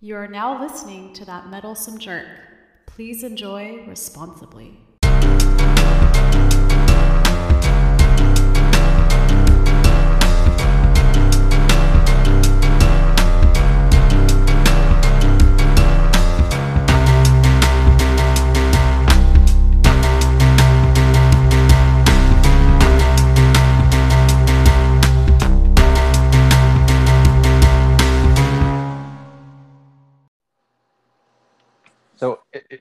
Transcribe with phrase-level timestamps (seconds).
[0.00, 2.28] You are now listening to that meddlesome jerk.
[2.86, 4.78] Please enjoy responsibly.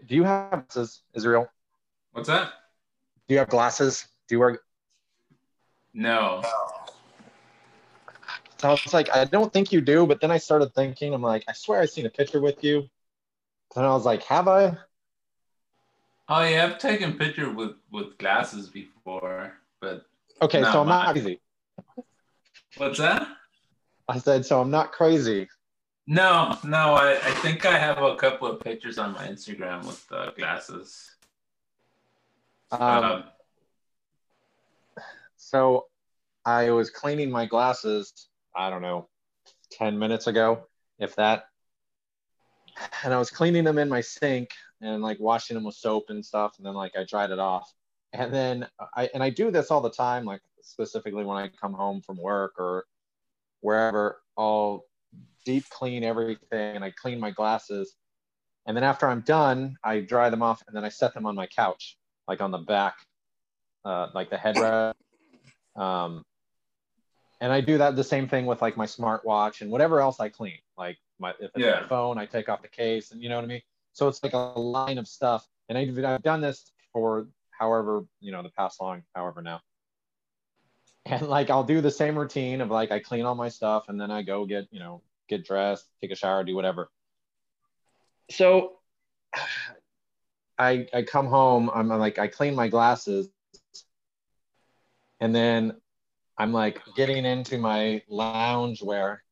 [0.08, 1.50] Do you have glasses, Israel?
[2.14, 2.54] What's that?
[3.28, 4.08] Do you have glasses?
[4.28, 4.60] Do you wear?
[5.94, 6.42] No.
[8.60, 11.22] So I was like, I don't think you do, but then I started thinking, I'm
[11.22, 12.90] like, I swear I seen a picture with you.
[13.76, 14.78] And I was like, have I?
[16.30, 20.06] Oh yeah, I've taken pictures with with glasses before, but
[20.42, 21.42] Okay, so I'm not crazy.
[22.78, 23.28] what's that?
[24.08, 25.48] I said, so I'm not crazy.
[26.08, 26.94] No, no.
[26.94, 31.16] I, I think I have a couple of pictures on my Instagram with uh, glasses.
[32.72, 33.24] Um, Um,
[35.36, 35.86] so
[36.46, 39.10] I was cleaning my glasses, I don't know,
[39.72, 41.46] 10 minutes ago, if that.
[43.04, 46.26] And I was cleaning them in my sink and like washing them with soap and
[46.26, 46.58] stuff.
[46.58, 47.74] And then like I dried it off.
[48.14, 51.74] And then I, and I do this all the time, like specifically when I come
[51.74, 52.86] home from work or
[53.60, 54.86] wherever, I'll
[55.48, 57.96] deep clean everything and I clean my glasses.
[58.66, 61.36] And then after I'm done, I dry them off and then I set them on
[61.36, 62.96] my couch, like on the back,
[63.86, 64.94] uh, like the headrest.
[65.78, 66.24] Um,
[67.40, 70.28] and I do that the same thing with like my smartwatch and whatever else I
[70.30, 70.58] clean.
[70.76, 71.82] Like my if it's Yeah.
[71.82, 73.62] my phone, I take off the case and you know what I mean.
[73.94, 75.48] So it's like a line of stuff.
[75.70, 79.62] And I've, I've done this for however you know the past long, however now.
[81.06, 84.02] And like I'll do the same routine of like I clean all my stuff and
[84.02, 86.90] then I go get you know get dressed, take a shower, do whatever.
[88.32, 88.74] So
[90.60, 93.30] I I come home, I'm like I clean my glasses
[95.20, 95.74] and then
[96.38, 99.24] I'm like getting into my lounge wear.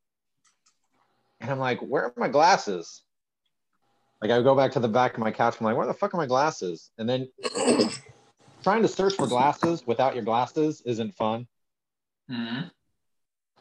[1.40, 3.02] And I'm like, where are my glasses?
[4.20, 5.56] Like I go back to the back of my couch.
[5.60, 6.90] I'm like, where the fuck are my glasses?
[6.98, 7.28] And then
[8.64, 11.46] trying to search for glasses without your glasses isn't fun.
[12.30, 12.70] mhm.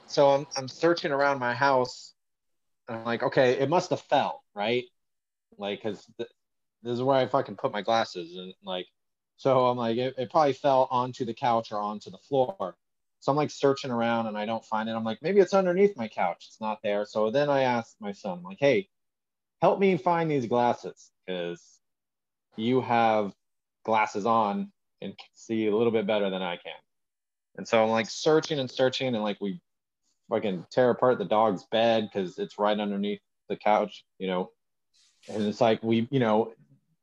[0.08, 2.15] So I'm I'm searching around my house.
[2.88, 4.86] And I'm like, okay, it must have fell, right?
[5.58, 6.30] Like, cause th-
[6.84, 8.88] this is where I fucking put my glasses, and like,
[9.38, 12.76] so I'm like, it, it probably fell onto the couch or onto the floor.
[13.20, 14.94] So I'm like searching around and I don't find it.
[14.94, 16.46] I'm like, maybe it's underneath my couch.
[16.48, 17.06] It's not there.
[17.06, 18.88] So then I asked my son, like, hey,
[19.62, 21.80] help me find these glasses because
[22.56, 23.34] you have
[23.84, 24.72] glasses on
[25.02, 26.74] and can see a little bit better than I can.
[27.58, 29.60] And so I'm like searching and searching and like we
[30.30, 34.52] fucking tear apart the dog's bed because it's right underneath the couch, you know.
[35.28, 36.54] And it's like we, you know,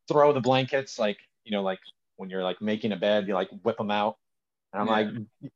[0.08, 1.80] throw the blankets like, you know, like
[2.16, 4.16] when you're like making a bed, you like whip them out.
[4.72, 4.92] And I'm Yeah.
[4.92, 5.08] like,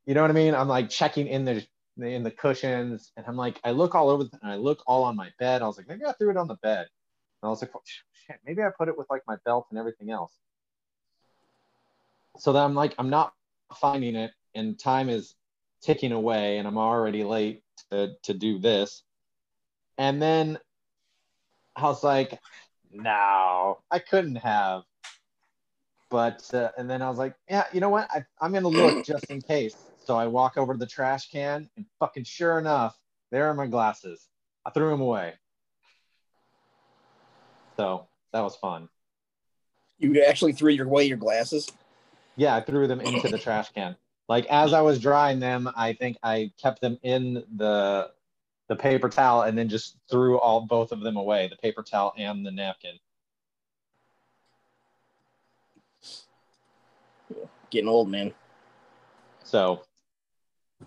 [0.06, 0.54] you know what I mean?
[0.54, 1.66] I'm like checking in the
[1.98, 5.16] in the cushions, and I'm like, I look all over and I look all on
[5.16, 5.62] my bed.
[5.62, 6.86] I was like, maybe I threw it on the bed.
[7.42, 10.10] And I was like, shit, maybe I put it with like my belt and everything
[10.10, 10.32] else.
[12.38, 13.32] So then I'm like, I'm not
[13.80, 15.34] finding it, and time is
[15.82, 19.02] ticking away, and I'm already late to to do this.
[19.98, 20.58] And then
[21.74, 22.38] I was like,
[22.92, 24.82] no, I couldn't have.
[26.10, 28.08] But uh, and then I was like, yeah, you know what?
[28.10, 29.76] I, I'm gonna look just in case.
[30.04, 32.96] So I walk over to the trash can, and fucking sure enough,
[33.30, 34.28] there are my glasses.
[34.64, 35.34] I threw them away.
[37.76, 38.88] So that was fun.
[39.98, 41.70] You actually threw your away your glasses.
[42.36, 43.96] Yeah, I threw them into the trash can.
[44.28, 48.10] Like as I was drying them, I think I kept them in the
[48.68, 52.12] the paper towel and then just threw all both of them away, the paper towel
[52.18, 52.98] and the napkin.
[57.70, 58.32] Getting old, man.
[59.44, 59.82] So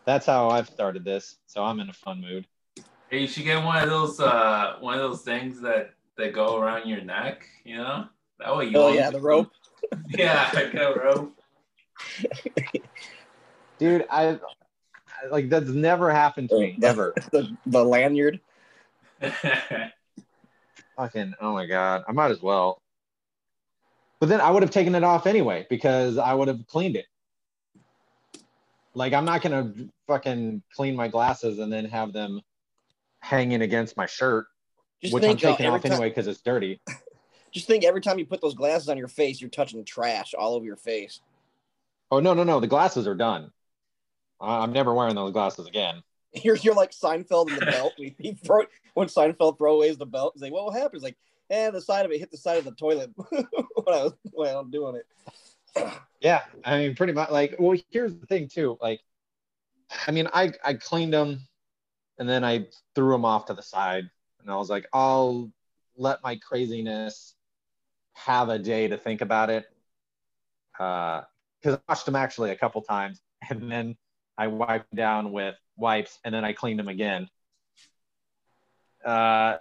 [0.04, 1.38] that's how I've started this.
[1.48, 2.46] So I'm in a fun mood.
[3.10, 6.58] Hey, you should get one of those uh one of those things that that go
[6.58, 7.46] around your neck.
[7.64, 8.08] You know
[8.40, 8.78] that way you.
[8.78, 9.52] Oh yeah, the rope.
[10.18, 11.36] Yeah, get a rope.
[13.80, 14.38] Dude, I I-
[15.32, 17.14] like that's never happened to me The- ever.
[17.32, 18.40] The the lanyard.
[20.96, 22.82] Fucking oh my god, I might as well.
[24.20, 27.06] But then I would have taken it off anyway because I would have cleaned it.
[28.94, 29.74] Like I'm not gonna
[30.08, 32.42] fucking clean my glasses and then have them
[33.22, 34.48] hanging against my shirt,
[35.02, 36.82] Just which I'm think uh, taking every off time, anyway because it's dirty.
[37.52, 40.54] Just think every time you put those glasses on your face, you're touching trash all
[40.54, 41.22] over your face.
[42.12, 43.52] Oh no, no, no, the glasses are done.
[44.40, 46.02] I- I'm never wearing those glasses again.
[46.44, 47.94] You're you're like Seinfeld in the belt.
[47.98, 48.64] He, he throw
[48.94, 50.34] when Seinfeld throw away the belt.
[50.36, 51.18] He's like, "What will happen?" He's like,
[51.50, 53.44] "Eh, the side of it hit the side of the toilet when
[53.88, 55.06] I was when I'm doing it."
[56.22, 57.32] Yeah, I mean, pretty much.
[57.32, 58.78] Like, well, here's the thing too.
[58.82, 59.00] Like,
[60.06, 61.48] I mean, I I cleaned them,
[62.18, 64.10] and then I threw them off to the side,
[64.42, 65.50] and I was like, I'll
[65.96, 67.36] let my craziness
[68.14, 69.66] have a day to think about it.
[70.74, 71.26] Because
[71.66, 73.98] I washed them actually a couple times, and then
[74.40, 77.30] I wiped down with wipes, and then I clean them again.
[79.06, 79.58] Uh,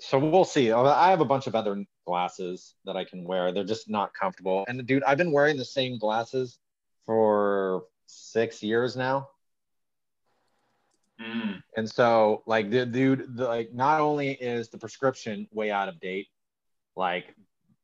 [0.00, 0.72] so we'll see.
[0.72, 3.52] I have a bunch of other glasses that I can wear.
[3.52, 4.64] They're just not comfortable.
[4.68, 6.58] And dude, I've been wearing the same glasses
[7.04, 9.28] for six years now.
[11.20, 11.62] Mm.
[11.76, 16.00] And so, like, the dude, the, like, not only is the prescription way out of
[16.00, 16.28] date,
[16.96, 17.34] like,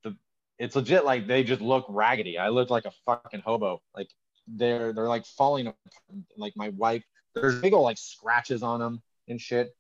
[0.03, 0.17] the
[0.59, 1.05] it's legit.
[1.05, 2.39] Like, they just look raggedy.
[2.39, 3.83] I look like a fucking hobo.
[3.95, 4.09] Like,
[4.47, 5.87] they're they're like falling apart.
[6.37, 7.05] Like, my wife,
[7.35, 9.75] there's big old like scratches on them and shit.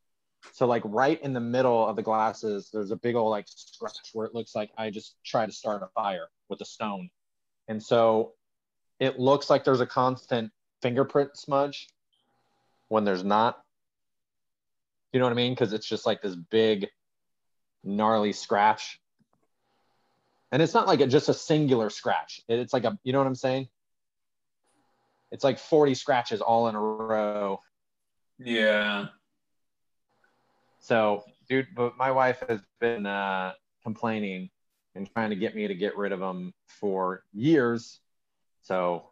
[0.52, 4.10] So, like, right in the middle of the glasses, there's a big old like scratch
[4.12, 7.10] where it looks like I just tried to start a fire with a stone.
[7.68, 8.32] And so,
[8.98, 10.52] it looks like there's a constant
[10.82, 11.88] fingerprint smudge
[12.88, 13.62] when there's not.
[15.12, 15.52] You know what I mean?
[15.52, 16.88] Because it's just like this big,
[17.82, 19.00] gnarly scratch.
[20.52, 22.40] And it's not like a, just a singular scratch.
[22.48, 23.68] It's like a, you know what I'm saying?
[25.31, 27.61] It's like 40 scratches all in a row.
[28.38, 29.06] Yeah.
[30.81, 34.50] So, dude, but my wife has been uh, complaining
[34.94, 38.00] and trying to get me to get rid of them for years.
[38.62, 39.11] So,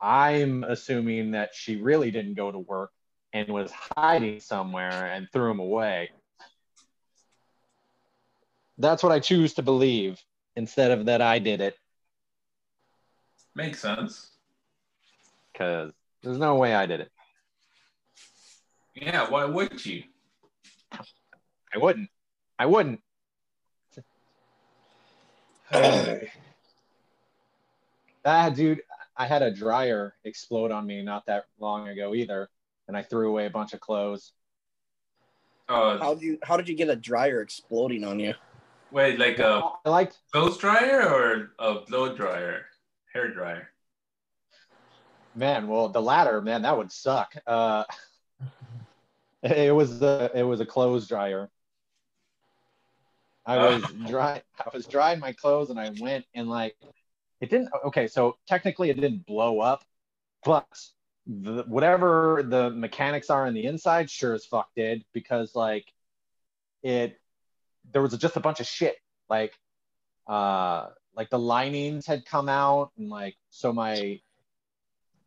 [0.00, 2.90] I'm assuming that she really didn't go to work
[3.32, 6.10] and was hiding somewhere and threw them away.
[8.78, 10.22] That's what I choose to believe
[10.56, 11.76] instead of that I did it
[13.58, 14.37] Makes sense.
[15.58, 17.10] Because there's no way I did it.
[18.94, 20.04] Yeah, why would you?
[20.92, 22.08] I wouldn't.
[22.58, 23.00] I wouldn't.
[28.24, 28.80] ah, dude,
[29.16, 32.48] I had a dryer explode on me not that long ago either,
[32.86, 34.32] and I threw away a bunch of clothes.
[35.68, 38.34] Oh, How did you how did you get a dryer exploding on you?
[38.90, 40.16] wait, like a I liked.
[40.32, 42.64] clothes dryer or a blow dryer?
[43.12, 43.68] Hair dryer.
[45.38, 47.32] Man, well, the latter, man, that would suck.
[47.46, 47.84] Uh,
[49.44, 51.48] it was the it was a clothes dryer.
[53.46, 54.42] I was dry.
[54.58, 56.76] I was drying my clothes, and I went and like
[57.40, 57.68] it didn't.
[57.84, 59.84] Okay, so technically, it didn't blow up,
[60.44, 60.66] but
[61.28, 65.86] the, whatever the mechanics are on the inside, sure as fuck did because like
[66.82, 67.16] it
[67.92, 68.96] there was just a bunch of shit
[69.30, 69.52] like
[70.26, 74.20] uh like the linings had come out and like so my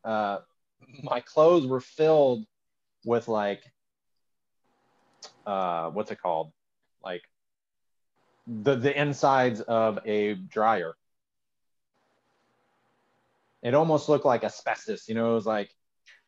[0.04, 0.40] uh
[1.04, 2.46] my clothes were filled
[3.06, 3.64] with like
[5.46, 6.52] uh what's it called?
[7.04, 7.24] Like
[8.48, 10.94] the the insides of a dryer.
[13.64, 15.70] It almost looked like asbestos you know it was like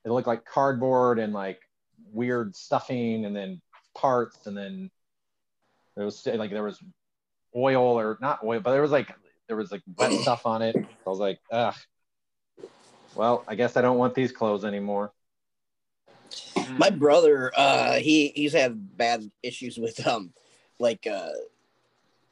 [0.06, 1.60] it looked like cardboard and like
[2.12, 3.60] weird stuffing and then
[3.96, 4.92] parts and then
[5.96, 6.80] there was like there was
[7.56, 9.12] oil or not oil but there was like
[9.48, 10.76] there was like wet stuff on it.
[11.06, 11.76] I was like ugh
[13.16, 15.14] well i guess i don't want these clothes anymore.
[16.78, 20.34] My brother, uh, he he's had bad issues with um,
[20.80, 21.30] like uh,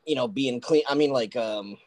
[0.05, 0.84] you know, being clean.
[0.88, 1.77] I mean, like um,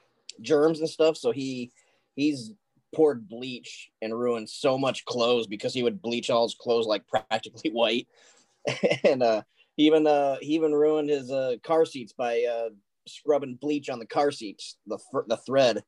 [0.40, 1.16] germs and stuff.
[1.16, 1.72] So he
[2.14, 2.52] he's
[2.94, 7.06] poured bleach and ruined so much clothes because he would bleach all his clothes like
[7.30, 8.06] practically white,
[9.04, 9.42] and uh,
[9.76, 12.68] even uh, he even ruined his uh, car seats by uh,
[13.06, 14.76] scrubbing bleach on the car seats.
[14.86, 15.82] The the thread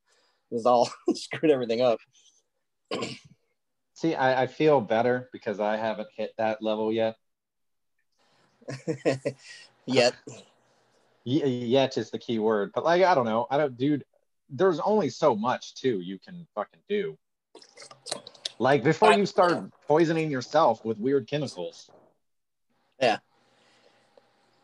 [0.51, 1.99] was all screwed everything up.
[3.95, 7.17] see I, I feel better because i haven't hit that level yet.
[9.87, 10.15] Yet.
[11.25, 12.73] Yet is the key word.
[12.75, 13.47] But like i don't know.
[13.51, 14.05] I don't dude
[14.49, 17.17] there's only so much too you can fucking do.
[18.59, 21.91] Like before you start poisoning yourself with weird chemicals.
[23.01, 23.19] Yeah.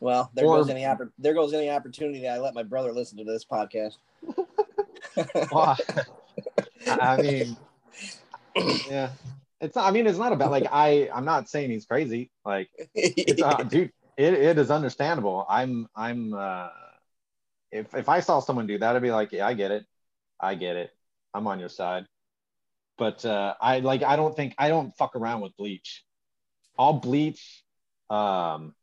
[0.01, 2.93] Well, there Or- goes any oppor- there goes any opportunity that I let my brother
[2.93, 3.97] listen to this podcast.
[5.53, 5.77] Well,
[6.87, 7.57] I mean,
[8.89, 9.11] yeah,
[9.61, 9.87] it's not.
[9.87, 11.09] I mean, it's not about like I.
[11.13, 12.31] I'm not saying he's crazy.
[12.45, 13.93] Like, it's not, dude.
[14.17, 15.47] It, it is understandable.
[15.49, 15.89] I'm.
[15.97, 16.35] I'm.
[16.35, 16.69] uh
[17.71, 19.87] If if I saw someone do that, I'd be like, yeah, I get it.
[20.41, 20.91] I get it.
[21.33, 22.07] I'm on your side.
[22.99, 24.03] But uh I like.
[24.03, 26.05] I don't think I don't fuck around with bleach.
[26.79, 27.63] I'll bleach.
[28.11, 28.75] Um,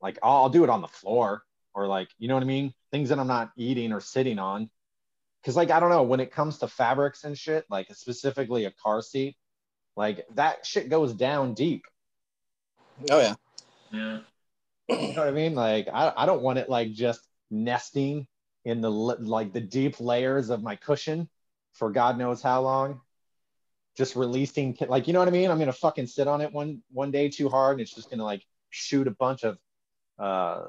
[0.00, 1.42] like I'll, I'll do it on the floor
[1.74, 2.72] or like you know what I mean.
[2.92, 4.70] Things that I'm not eating or sitting on
[5.48, 8.70] because like i don't know when it comes to fabrics and shit like specifically a
[8.70, 9.34] car seat
[9.96, 11.84] like that shit goes down deep
[13.10, 13.34] Oh yeah.
[13.92, 14.18] Yeah.
[14.88, 15.54] You know what I mean?
[15.54, 18.26] Like I, I don't want it like just nesting
[18.64, 21.28] in the like the deep layers of my cushion
[21.74, 23.00] for God knows how long.
[23.96, 25.50] Just releasing like you know what I mean?
[25.50, 28.24] I'm gonna fucking sit on it one one day too hard and it's just gonna
[28.24, 29.58] like shoot a bunch of
[30.18, 30.66] uh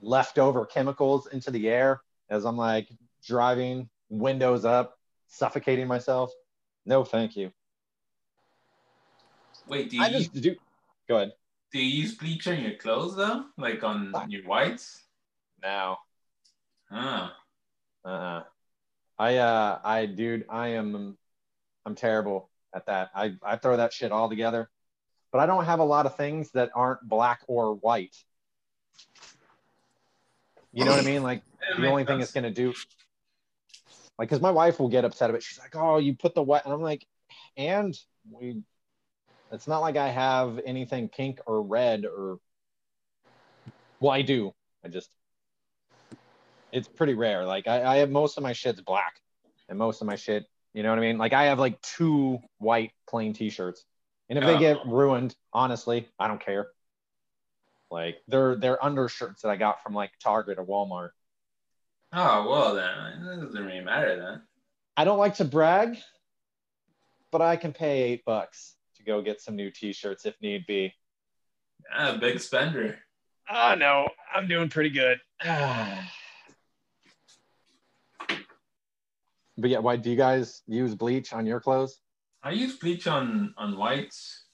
[0.00, 2.00] leftover chemicals into the air
[2.30, 2.88] as I'm like
[3.26, 4.98] driving windows up,
[5.28, 6.32] suffocating myself.
[6.86, 7.52] No, thank you.
[9.66, 10.56] Wait, do you I just do
[11.08, 11.32] go ahead.
[11.72, 13.44] do you use bleach on your clothes though?
[13.58, 15.02] Like on your whites?
[15.62, 15.96] No.
[16.90, 17.30] Huh.
[18.04, 18.42] Uh-uh.
[19.18, 21.18] I uh I dude, I am
[21.84, 23.10] I'm terrible at that.
[23.14, 24.70] I I throw that shit all together.
[25.30, 28.16] But I don't have a lot of things that aren't black or white.
[30.72, 31.22] You know what I mean?
[31.22, 31.42] Like
[31.76, 32.72] the only thing it's gonna do
[34.18, 35.42] like because my wife will get upset about it.
[35.42, 37.06] She's like, Oh, you put the white and I'm like,
[37.56, 37.96] and
[38.30, 38.62] we
[39.50, 42.38] it's not like I have anything pink or red or
[44.00, 44.54] well, I do.
[44.84, 45.10] I just
[46.72, 47.44] it's pretty rare.
[47.44, 49.20] Like I, I have most of my shit's black,
[49.68, 51.18] and most of my shit, you know what I mean.
[51.18, 53.84] Like I have like two white plain t-shirts,
[54.28, 56.68] and if they get ruined, honestly, I don't care.
[57.90, 61.10] Like they're they're undershirts that I got from like Target or Walmart.
[62.12, 64.42] Oh well then it doesn't really matter then.
[64.96, 65.98] I don't like to brag,
[67.30, 70.92] but I can pay eight bucks to go get some new t-shirts if need be.
[71.94, 72.98] Ah, big spender.
[73.50, 75.20] Oh no, I'm doing pretty good.
[75.44, 76.04] but
[79.58, 82.00] yeah, why do you guys use bleach on your clothes?
[82.42, 84.44] I use bleach on on whites.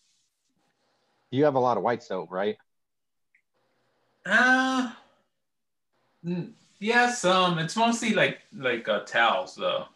[1.30, 2.56] You have a lot of white soap, right?
[4.26, 4.90] Uh
[6.78, 9.86] yeah, um, It's mostly like like uh, towels though,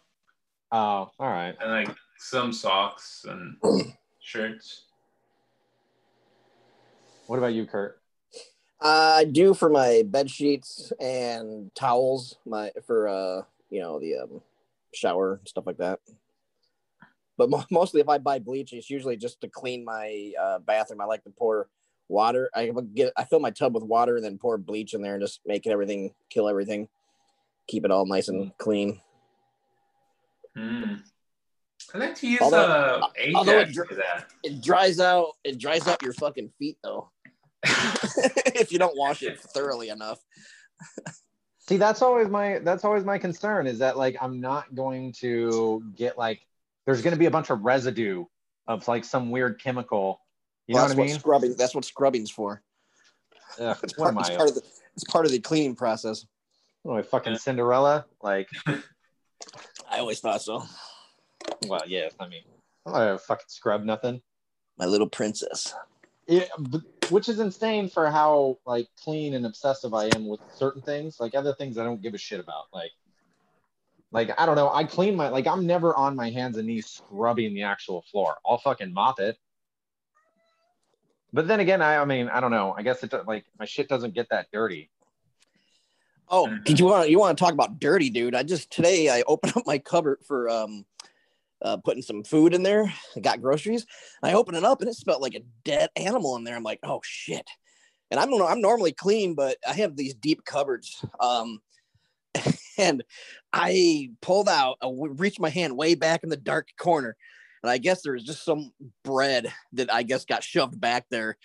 [0.71, 1.55] Oh, all right.
[1.61, 3.57] and like some socks and
[4.19, 4.83] shirts.
[7.27, 8.01] What about you, Kurt?
[8.81, 14.41] I do for my bed sheets and towels, my for uh you know the um,
[14.93, 15.99] shower stuff like that.
[17.37, 21.01] But mo- mostly, if I buy bleach, it's usually just to clean my uh, bathroom.
[21.01, 21.67] I like to pour
[22.09, 22.49] water.
[22.53, 25.21] I get I fill my tub with water and then pour bleach in there and
[25.21, 26.89] just make it everything, kill everything,
[27.67, 28.99] keep it all nice and clean.
[30.55, 30.95] Hmm.
[31.93, 34.25] I like to use Although- uh although it dr- that.
[34.43, 35.35] It dries out.
[35.43, 37.09] It dries out your fucking feet though,
[37.63, 40.19] if you don't wash it thoroughly enough.
[41.67, 45.83] See, that's always my that's always my concern is that like I'm not going to
[45.95, 46.41] get like
[46.85, 48.25] there's going to be a bunch of residue
[48.67, 50.19] of like some weird chemical.
[50.69, 51.19] You Well, know that's what I mean?
[51.19, 51.55] Scrubbing.
[51.55, 52.61] That's what scrubbing's for.
[53.59, 54.61] Ugh, It's part, it's part of the
[54.93, 56.27] it's part of the cleaning process.
[56.83, 57.39] What am I fucking Yeah.
[57.39, 58.05] Cinderella?
[58.21, 60.63] Like, I always thought so.
[61.65, 62.13] well, yes.
[62.19, 62.43] I mean,
[62.85, 64.21] I'm not gonna fucking scrub nothing.
[64.77, 65.73] My little princess.
[66.27, 70.83] Yeah, but, which is insane for how like clean and obsessive I am with certain
[70.83, 71.19] things.
[71.19, 72.65] Like other things I don't give a shit about.
[72.71, 72.91] Like,
[74.11, 74.69] like I don't know.
[74.71, 78.35] I clean my like I'm never on my hands and knees scrubbing the actual floor.
[78.45, 79.39] I'll fucking mop it.
[81.31, 82.73] But then again, I, I mean, I don't know.
[82.77, 84.89] I guess it like my shit doesn't get that dirty.
[86.27, 88.35] Oh, did you want you want to talk about dirty, dude?
[88.35, 90.85] I just today I opened up my cupboard for um
[91.61, 92.91] uh, putting some food in there.
[93.15, 93.85] I got groceries.
[94.23, 96.55] I opened it up and it smelled like a dead animal in there.
[96.55, 97.47] I'm like, oh shit.
[98.11, 101.03] And I'm I'm normally clean, but I have these deep cupboards.
[101.19, 101.61] Um,
[102.77, 103.03] and
[103.53, 107.15] I pulled out, I reached my hand way back in the dark corner,
[107.63, 108.71] and I guess there was just some
[109.03, 111.37] bread that I guess got shoved back there,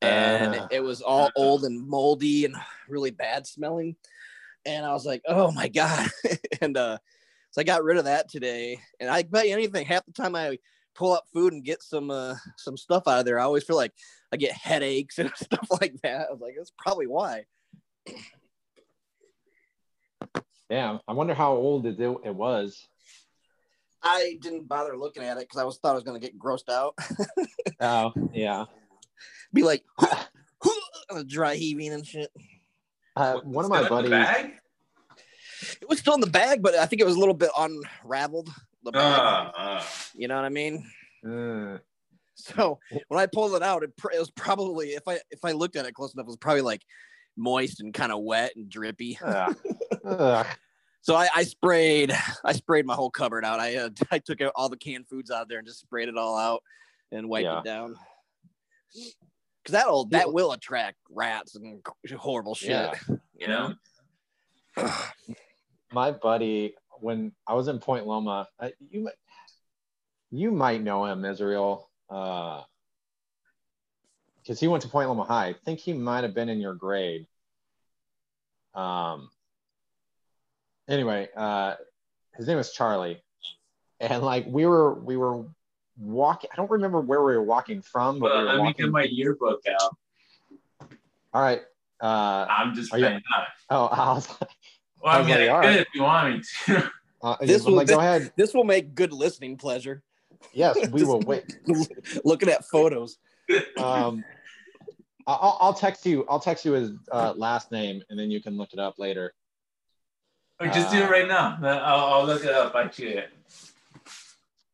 [0.00, 0.68] and Uh.
[0.70, 2.56] it was all old and moldy and
[2.88, 3.96] really bad smelling.
[4.66, 6.08] And I was like, oh my god!
[6.60, 6.98] and uh,
[7.50, 8.80] so I got rid of that today.
[8.98, 10.58] And I bet you anything, half the time I
[10.94, 13.76] pull up food and get some uh, some stuff out of there, I always feel
[13.76, 13.92] like
[14.32, 16.28] I get headaches and stuff like that.
[16.28, 17.44] I was like, that's probably why.
[20.70, 22.88] Yeah, I wonder how old it, it was.
[24.04, 26.68] I didn't bother looking at it because I was thought I was gonna get grossed
[26.70, 26.94] out.
[27.80, 28.64] Oh, yeah.
[29.52, 29.84] Be like
[31.26, 32.30] dry heaving and shit.
[33.16, 34.10] Uh, one of my in the buddies.
[34.10, 34.52] bag?
[35.80, 38.48] It was still in the bag, but I think it was a little bit unraveled.
[38.84, 39.82] The bag, Uh, uh.
[40.14, 40.84] you know what I mean?
[41.26, 41.78] Uh,
[42.36, 45.52] So when I pulled it out, it, pr- it was probably if I if I
[45.52, 46.82] looked at it close enough, it was probably like
[47.36, 49.18] moist and kind of wet and drippy.
[51.08, 51.10] ugh.
[51.12, 51.16] Ugh.
[51.16, 52.12] So I, I sprayed
[52.44, 53.60] I sprayed my whole cupboard out.
[53.60, 56.16] I uh, I took out all the canned foods out there and just sprayed it
[56.16, 56.62] all out
[57.12, 57.58] and wiped Yeah.
[57.58, 57.96] it down.
[58.94, 61.82] Cause that'll that will attract rats and
[62.16, 62.70] horrible shit.
[62.70, 62.94] Yeah.
[63.38, 63.74] You know.
[65.92, 69.14] my buddy when I was in Point Loma, uh, you might
[70.30, 71.90] you might know him, Israel.
[72.10, 72.62] Uh,
[74.42, 75.48] because he went to Point Loma High.
[75.48, 77.26] I think he might have been in your grade.
[78.74, 79.30] Um.
[80.88, 81.74] Anyway, uh,
[82.36, 83.22] his name was Charlie,
[84.00, 85.44] and like we were we were
[85.98, 86.50] walking.
[86.52, 88.84] I don't remember where we were walking from, but Well, we were let me walking.
[88.86, 89.96] get my yearbook out.
[91.32, 91.62] All right.
[92.00, 93.22] Uh, I'm just Are you- playing
[93.70, 94.46] oh, I was, Well,
[95.04, 95.76] I I was mean, like, I right.
[95.80, 96.90] if you want me to.
[97.22, 98.32] uh, This will- like, go ahead.
[98.36, 100.02] This will make good listening pleasure.
[100.52, 101.44] Yes, we will wait.
[102.24, 103.16] Looking at photos.
[103.78, 104.22] Um,
[105.26, 106.26] I'll, I'll text you.
[106.28, 109.32] I'll text you his uh, last name, and then you can look it up later.
[110.60, 111.58] Or just do it right now.
[111.62, 112.74] I'll, I'll look it up.
[112.74, 113.30] I cheat it.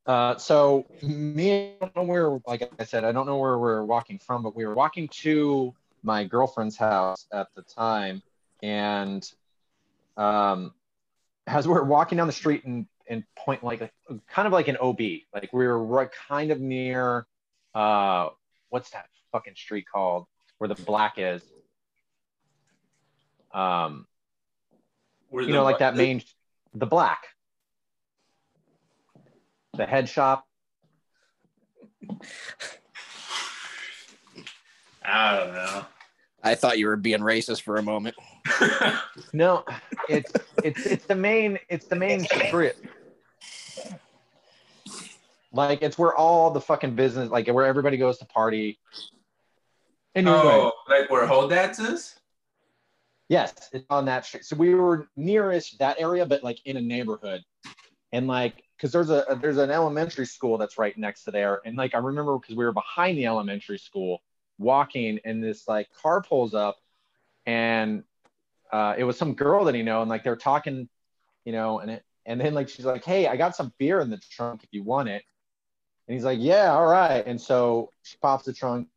[0.07, 3.85] Uh, so me, I don't know where, like I said, I don't know where we're
[3.85, 8.23] walking from, but we were walking to my girlfriend's house at the time,
[8.63, 9.31] and
[10.17, 10.73] um,
[11.47, 13.93] as we're walking down the street and and point like
[14.29, 15.01] kind of like an OB,
[15.35, 17.27] like we were right kind of near,
[17.75, 18.29] uh,
[18.71, 20.27] what's that fucking street called
[20.59, 21.43] where the black is?
[23.53, 24.07] Um,
[25.31, 26.23] Where you know, like that main,
[26.75, 27.23] the black,
[29.77, 30.47] the head shop.
[35.05, 35.87] I don't know.
[36.43, 38.17] I thought you were being racist for a moment.
[39.33, 39.65] No,
[40.09, 40.33] it's
[40.65, 42.77] it's it's the main it's the main strip.
[45.53, 48.79] Like it's where all the fucking business, like where everybody goes to party.
[50.15, 52.20] Anyway, oh, like where Hodad's is?
[53.31, 54.45] Yes, it's on that street.
[54.45, 57.43] So we were nearest that area, but like in a neighborhood,
[58.13, 61.77] and like because there's a there's an elementary school that's right next to there, and
[61.79, 64.21] like I remember because we were behind the elementary school
[64.59, 66.77] walking, and this like car pulls up,
[67.47, 68.03] and
[68.71, 70.89] uh, it was some girl that he know, and like they're talking,
[71.45, 74.11] you know, and it and then like she's like, hey, I got some beer in
[74.11, 75.23] the trunk if you want it,
[76.09, 78.89] and he's like, yeah, all right, and so she pops the trunk,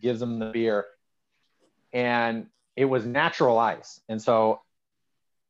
[0.00, 0.86] gives him the beer,
[1.92, 4.60] and it was natural ice, and so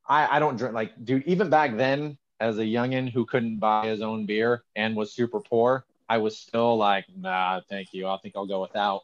[0.07, 3.87] I I don't drink like dude even back then as a youngin who couldn't buy
[3.87, 8.19] his own beer and was super poor, I was still like, nah, thank you, I
[8.19, 9.03] think I'll go without.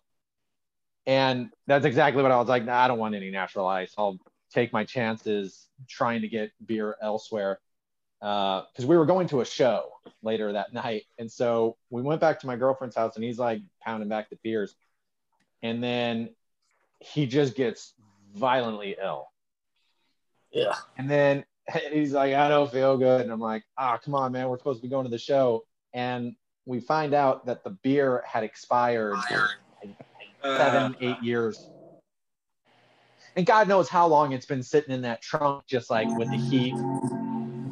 [1.07, 2.65] And that's exactly what I was like.
[2.65, 3.95] Nah, I don't want any natural ice.
[3.97, 4.19] I'll
[4.53, 7.61] take my chances trying to get beer elsewhere.
[8.21, 9.89] Uh, because we were going to a show
[10.23, 11.05] later that night.
[11.19, 14.37] And so we went back to my girlfriend's house and he's like pounding back the
[14.43, 14.75] beers.
[15.63, 16.31] And then
[16.99, 17.95] he just gets
[18.35, 19.29] violently ill.
[20.53, 20.75] Yeah.
[20.99, 21.45] And then
[21.93, 23.23] he's like, I don't feel good.
[23.23, 24.49] And I'm like, ah, come on, man.
[24.49, 25.65] We're supposed to be going to the show.
[25.93, 26.35] And
[26.67, 29.19] we find out that the beer had expired
[30.43, 31.69] seven, eight years.
[33.37, 36.37] And God knows how long it's been sitting in that trunk, just like with the
[36.37, 36.75] heat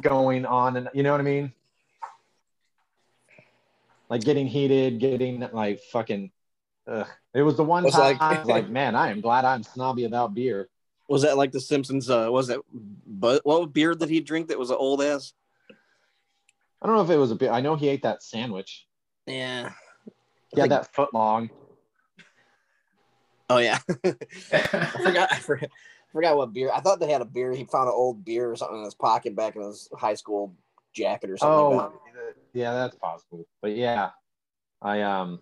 [0.01, 0.77] going on.
[0.77, 1.53] And you know what I mean?
[4.09, 6.31] Like getting heated, getting like fucking.
[6.87, 7.07] Ugh.
[7.33, 9.63] It was the one Was time like- I was like, man, I am glad I'm
[9.63, 10.69] snobby about beer.
[11.07, 12.09] Was that like the Simpsons?
[12.09, 12.59] Uh, was that
[13.07, 15.33] but what beer did he drink that was an old ass?
[16.81, 17.51] I don't know if it was a beer.
[17.51, 18.85] I know he ate that sandwich.
[19.25, 19.71] Yeah.
[20.53, 21.49] He had that foot long.
[23.49, 23.79] Oh yeah.
[24.03, 24.11] I
[25.03, 25.31] forgot.
[25.33, 25.69] I forgot.
[25.71, 26.71] I forgot what beer.
[26.73, 27.51] I thought they had a beer.
[27.53, 30.55] He found an old beer or something in his pocket back in his high school
[30.93, 31.77] jacket or something.
[31.77, 32.01] like Oh,
[32.53, 33.45] yeah, that's possible.
[33.61, 34.11] But yeah,
[34.81, 35.41] I um,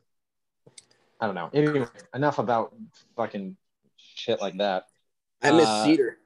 [1.19, 1.49] I don't know.
[1.53, 2.73] Anyway, enough about
[3.15, 3.57] fucking
[3.97, 4.87] shit like that.
[5.41, 6.17] I miss uh, Cedar.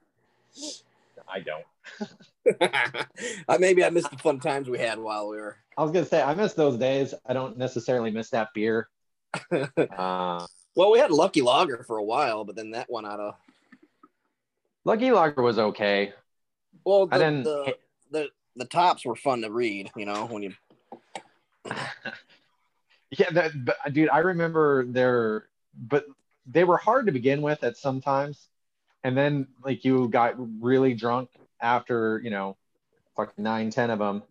[1.28, 1.64] I don't.
[3.48, 5.56] uh, maybe I missed the fun times we had while we were.
[5.76, 7.14] I was gonna say I miss those days.
[7.26, 8.88] I don't necessarily miss that beer.
[9.50, 13.34] Uh, Well, we had Lucky Lager for a while, but then that went out of.
[14.84, 16.12] Lucky Lager was okay.
[16.84, 17.44] Well, I didn't.
[17.44, 17.76] the,
[18.10, 19.90] the the tops were fun to read.
[19.96, 20.54] You know, when you
[23.18, 26.06] yeah, that, but, dude, I remember there, but
[26.46, 28.48] they were hard to begin with at sometimes,
[29.04, 31.28] and then like you got really drunk
[31.60, 32.56] after you know,
[33.14, 34.22] fucking nine, ten of them,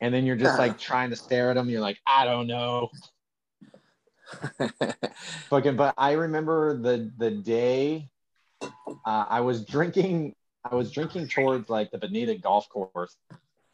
[0.00, 1.70] and then you're just like trying to stare at them.
[1.70, 2.90] You're like, I don't know,
[5.48, 5.76] fucking.
[5.76, 8.10] But I remember the the day
[8.60, 10.34] uh, I was drinking.
[10.70, 13.16] I was drinking towards like the Bonita Golf Course,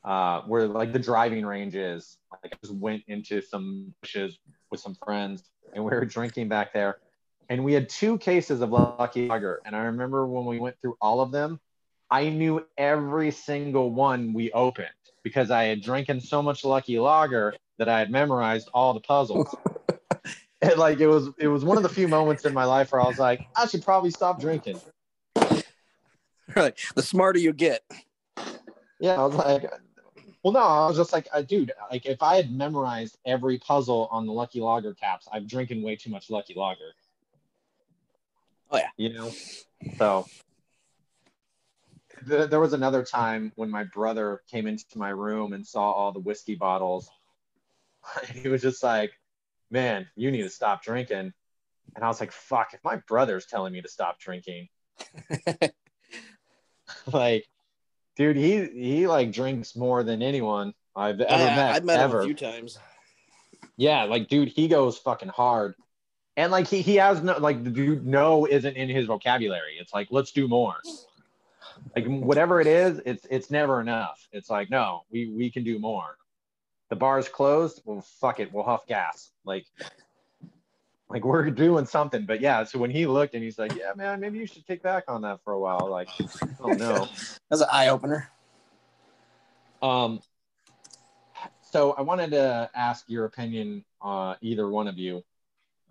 [0.07, 2.16] uh, where like the driving range is.
[2.31, 4.38] Like I just went into some bushes
[4.71, 6.99] with some friends, and we were drinking back there.
[7.49, 10.97] And we had two cases of Lucky Lager, and I remember when we went through
[11.01, 11.61] all of them,
[12.11, 14.88] I knew every single one we opened
[15.23, 19.55] because I had drinking so much Lucky Lager that I had memorized all the puzzles.
[20.62, 23.01] and like it was, it was one of the few moments in my life where
[23.01, 24.81] I was like, I should probably stop drinking.
[26.55, 27.83] right, the smarter you get.
[29.01, 29.71] Yeah, I was like,
[30.46, 34.06] well, no, I was just like, uh, dude, like if I had memorized every puzzle
[34.12, 36.92] on the Lucky Lager caps, I'm drinking way too much Lucky Lager.
[38.70, 38.90] Oh, yeah.
[38.96, 39.32] You know,
[39.98, 40.24] so
[42.28, 46.12] th- there was another time when my brother came into my room and saw all
[46.12, 47.11] the whiskey bottles.
[48.28, 49.11] And he was just like,
[49.72, 51.32] "Man, you need to stop drinking."
[51.96, 52.72] And I was like, "Fuck!
[52.72, 54.68] If my brother's telling me to stop drinking,
[57.12, 57.48] like,
[58.16, 61.74] dude, he he like drinks more than anyone I've ever I, met.
[61.76, 62.18] I've met ever.
[62.18, 62.79] him a few times.
[63.76, 65.74] Yeah, like dude, he goes fucking hard.
[66.37, 69.76] And like he he has no like the dude no isn't in his vocabulary.
[69.79, 70.76] It's like let's do more.
[71.94, 74.26] Like whatever it is, it's it's never enough.
[74.33, 76.16] It's like no, we we can do more.
[76.88, 77.83] The bar's closed.
[77.85, 79.31] Well, fuck it, we'll huff gas.
[79.44, 79.66] Like
[81.09, 82.27] like we're doing something.
[82.27, 84.83] But yeah, so when he looked and he's like, yeah, man, maybe you should take
[84.83, 85.88] back on that for a while.
[85.88, 86.09] Like,
[86.61, 87.09] oh no.
[87.49, 88.31] That's an eye opener.
[89.81, 90.21] Um,
[91.62, 95.23] so I wanted to ask your opinion, uh, either one of you.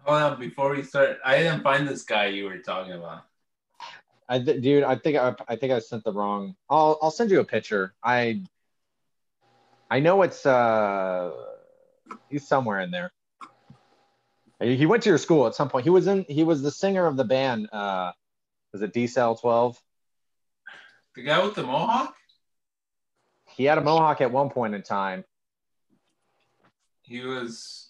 [0.04, 3.24] Hold on, before we start, I didn't find this guy you were talking about.
[4.28, 6.56] I, th- dude, I think I, I think I sent the wrong.
[6.70, 7.94] I'll, I'll send you a picture.
[8.04, 8.42] I,
[9.90, 11.32] I know it's, uh,
[12.30, 13.12] he's somewhere in there.
[14.60, 15.84] He went to your school at some point.
[15.84, 16.26] He was in.
[16.30, 17.68] He was the singer of the band.
[17.72, 18.12] Uh,
[18.72, 19.78] was it D Cell Twelve?
[21.16, 22.16] The guy with the mohawk?
[23.56, 25.24] He had a mohawk at one point in time.
[27.04, 27.90] He was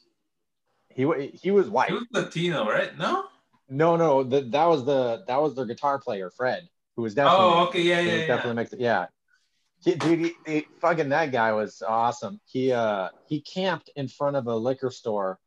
[0.89, 1.03] He
[1.41, 1.89] he was white.
[1.89, 2.97] he was Latino, right?
[2.97, 3.25] No?
[3.67, 7.45] No, no, the, that was the that was their guitar player, Fred, who was definitely.
[7.45, 8.27] Oh, okay, yeah, He yeah, was yeah.
[8.27, 8.79] definitely it.
[8.79, 9.05] Yeah.
[9.83, 12.39] He, dude, he, he- fucking that guy was awesome.
[12.45, 15.39] He uh he camped in front of a liquor store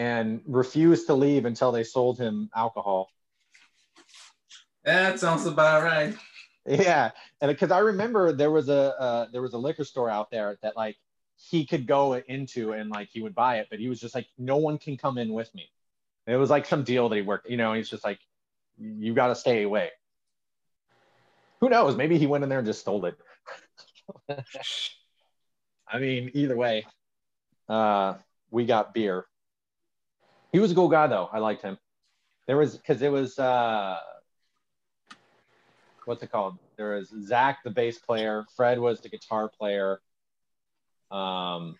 [0.00, 3.10] and refused to leave until they sold him alcohol.
[4.82, 6.14] That sounds about right.
[6.66, 7.10] Yeah,
[7.42, 10.58] and because I remember there was a uh, there was a liquor store out there
[10.62, 10.96] that like
[11.36, 14.26] he could go into and like he would buy it, but he was just like,
[14.38, 15.68] no one can come in with me.
[16.26, 17.74] And it was like some deal that he worked, you know.
[17.74, 18.20] He's just like,
[18.78, 19.90] you got to stay away.
[21.60, 21.94] Who knows?
[21.94, 23.18] Maybe he went in there and just stole it.
[25.86, 26.86] I mean, either way,
[27.68, 28.14] uh,
[28.50, 29.26] we got beer.
[30.52, 31.28] He was a cool guy though.
[31.32, 31.78] I liked him.
[32.46, 33.98] There was because it was uh,
[36.04, 36.58] what's it called?
[36.76, 38.44] There was Zach, the bass player.
[38.56, 40.00] Fred was the guitar player.
[41.10, 41.76] Um,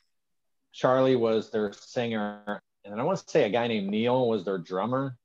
[0.73, 4.59] Charlie was their singer, and I want to say a guy named Neil was their
[4.59, 5.17] drummer.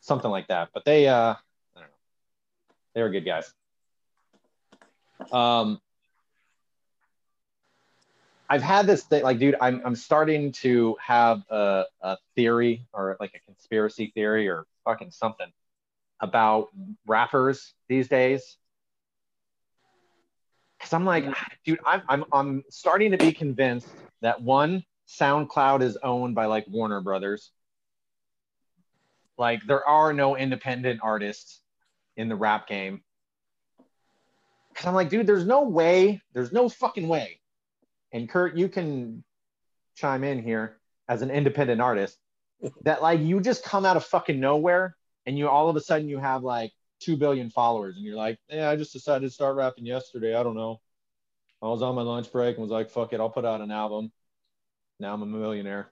[0.00, 0.68] Something like that.
[0.74, 1.36] But they, uh, I
[1.74, 1.88] don't know,
[2.94, 3.50] they were good guys.
[5.32, 5.80] Um,
[8.48, 13.16] I've had this thing, like, dude, I'm I'm starting to have a, a theory or
[13.18, 15.50] like a conspiracy theory or fucking something
[16.20, 16.68] about
[17.06, 18.56] rappers these days.
[20.80, 21.24] Cause I'm like,
[21.64, 23.88] dude, I'm I'm I'm starting to be convinced
[24.20, 27.50] that one, SoundCloud is owned by like Warner Brothers.
[29.38, 31.60] Like there are no independent artists
[32.16, 33.02] in the rap game.
[34.74, 37.40] Cause I'm like, dude, there's no way, there's no fucking way.
[38.14, 39.24] And Kurt, you can
[39.96, 42.16] chime in here as an independent artist
[42.82, 44.96] that like you just come out of fucking nowhere
[45.26, 48.38] and you all of a sudden you have like two billion followers and you're like,
[48.48, 50.36] yeah, I just decided to start rapping yesterday.
[50.36, 50.80] I don't know.
[51.60, 53.72] I was on my lunch break and was like, fuck it, I'll put out an
[53.72, 54.12] album.
[55.00, 55.90] Now I'm a millionaire.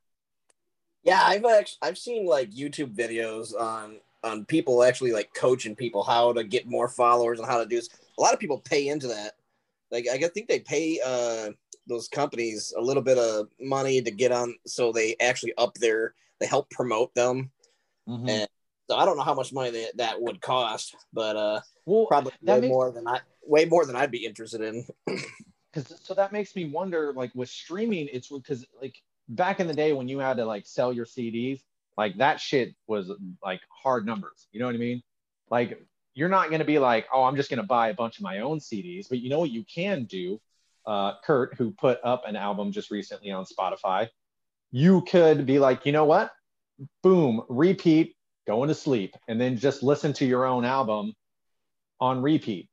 [1.03, 6.05] Yeah, I've actually I've seen like YouTube videos on on people actually like coaching people
[6.05, 7.89] how to get more followers and how to do this.
[8.17, 9.33] A lot of people pay into that.
[9.93, 11.51] Like I think they pay uh
[11.87, 16.15] those companies a little bit of money to get on so they actually up their
[16.41, 17.51] they help promote them.
[18.09, 18.29] Mhm.
[18.29, 18.49] And
[18.91, 22.33] so I don't know how much money that, that would cost, but uh Well, probably
[22.43, 24.87] way makes- more than I way more than I'd be interested in.
[25.73, 28.97] because so that makes me wonder like with streaming it's because like
[29.29, 31.61] back in the day when you had to like sell your cds
[31.97, 33.11] like that shit was
[33.43, 35.03] like hard numbers you know what i mean
[35.51, 35.81] like
[36.15, 38.23] you're not going to be like oh i'm just going to buy a bunch of
[38.23, 40.41] my own cds but you know what you can do
[40.87, 44.09] uh, kurt who put up an album just recently on spotify
[44.73, 46.33] you could be like you know what
[47.03, 51.15] boom repeat going to sleep and then just listen to your own album
[52.01, 52.69] on repeat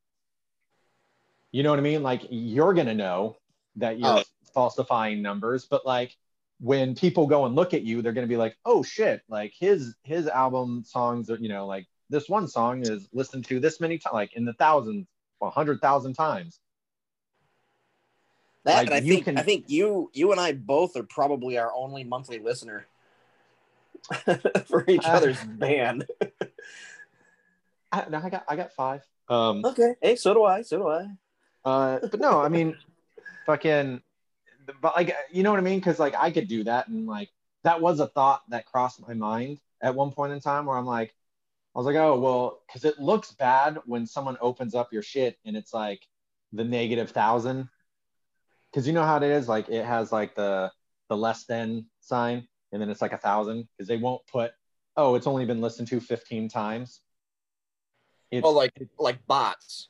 [1.52, 2.04] you know what I mean?
[2.04, 3.38] Like you're gonna know
[3.78, 4.23] that you're Oh.
[4.54, 6.15] falsifying numbers, but like
[6.60, 9.95] when people go and look at you, they're gonna be like, oh shit, like his
[10.04, 13.98] his album songs are, you know, like this one song is listened to this many
[13.98, 15.08] times, like in the thousands,
[15.41, 16.60] a hundred thousand times.
[18.65, 21.72] That Like, I think can- I think you you and I both are probably our
[21.74, 22.86] only monthly listener
[24.67, 26.06] for each Uh, other's band.
[27.91, 29.02] I, no, I got I got five.
[29.30, 29.95] Um, Okay.
[30.02, 30.62] Hey, so do I.
[30.63, 31.08] So do I.
[31.65, 32.76] Uh, but no, I mean,
[33.45, 34.02] fucking,
[34.82, 35.80] but like, you know what I mean?
[35.80, 37.30] Because like, I could do that and like
[37.63, 40.86] that was a thought that crossed my mind at one point in time where I'm
[40.86, 41.13] like,
[41.75, 45.38] I was like, oh well, because it looks bad when someone opens up your shit
[45.45, 46.05] and it's like
[46.51, 47.69] the negative thousand.
[48.71, 50.71] Because you know how it is, like it has like the
[51.10, 54.51] the less than sign, and then it's like a thousand because they won't put,
[54.97, 57.01] oh, it's only been listened to 15 times.
[58.32, 59.89] It's, Oh, like like bots,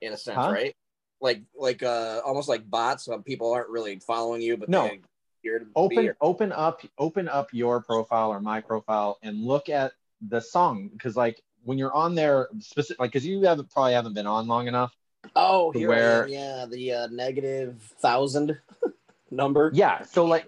[0.00, 0.52] in a sense, Huh?
[0.52, 0.76] right?
[1.20, 3.08] Like like uh almost like bots.
[3.08, 4.84] Uh, people aren't really following you, but No.
[4.84, 5.00] they
[5.42, 9.68] here to be open open up open up your profile or my profile and look
[9.68, 9.92] at
[10.26, 14.14] the song because like when you're on there specific like because you haven't probably haven't
[14.14, 14.92] been on long enough
[15.36, 16.28] Oh, here where- am.
[16.30, 18.58] Yeah, the uh, negative thousand
[19.30, 19.70] number.
[19.74, 20.46] yeah so like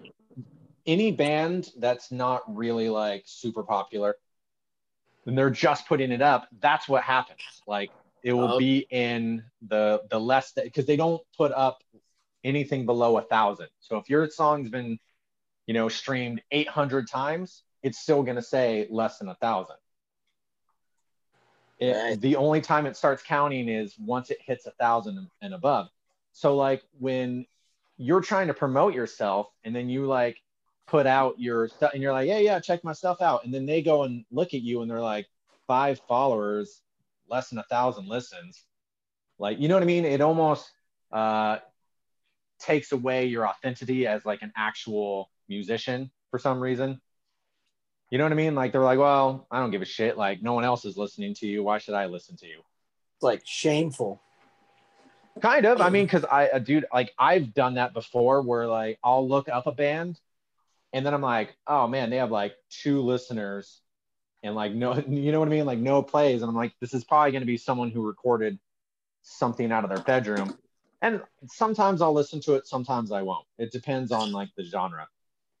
[0.85, 4.15] any band that's not really like super popular
[5.25, 7.91] and they're just putting it up that's what happens like
[8.23, 8.59] it will Oh.
[8.59, 11.83] be in the the less because they don't put up
[12.43, 14.97] anything below a thousand so if your song's been
[15.67, 19.77] you know streamed 800 times it's still going to say less than a thousand
[21.79, 22.21] It- Right.
[22.21, 25.89] the only time it starts counting is once it hits a thousand and above
[26.31, 27.45] so like when
[27.97, 30.37] you're trying to promote yourself and then you like
[30.87, 33.45] put out your stuff and you're like, yeah, yeah, check my stuff out.
[33.45, 35.27] And then they go and look at you and they're like,
[35.67, 36.81] five followers,
[37.29, 38.65] less than a thousand listens.
[39.39, 40.03] Like, you know what I mean?
[40.03, 40.69] It almost
[41.11, 41.59] uh,
[42.59, 46.99] takes away your authenticity as like an actual musician for some reason.
[48.11, 48.55] You know what I mean?
[48.55, 50.17] Like they're like, well, I don't give a shit.
[50.17, 51.63] Like no one else is listening to you.
[51.63, 52.59] Why should I listen to you?
[53.15, 54.21] It's like shameful.
[55.41, 55.79] Kind of.
[55.79, 59.47] I mean, because I, uh, dude, like I've done that before where like I'll look
[59.47, 60.19] up a band
[60.91, 63.79] and then I'm like, oh man, they have like two listeners
[64.43, 65.65] and like no, you know what I mean?
[65.65, 66.41] Like no plays.
[66.41, 68.59] And I'm like, this is probably going to be someone who recorded
[69.21, 70.57] something out of their bedroom.
[71.01, 73.45] And sometimes I'll listen to it, sometimes I won't.
[73.57, 75.07] It depends on like the genre.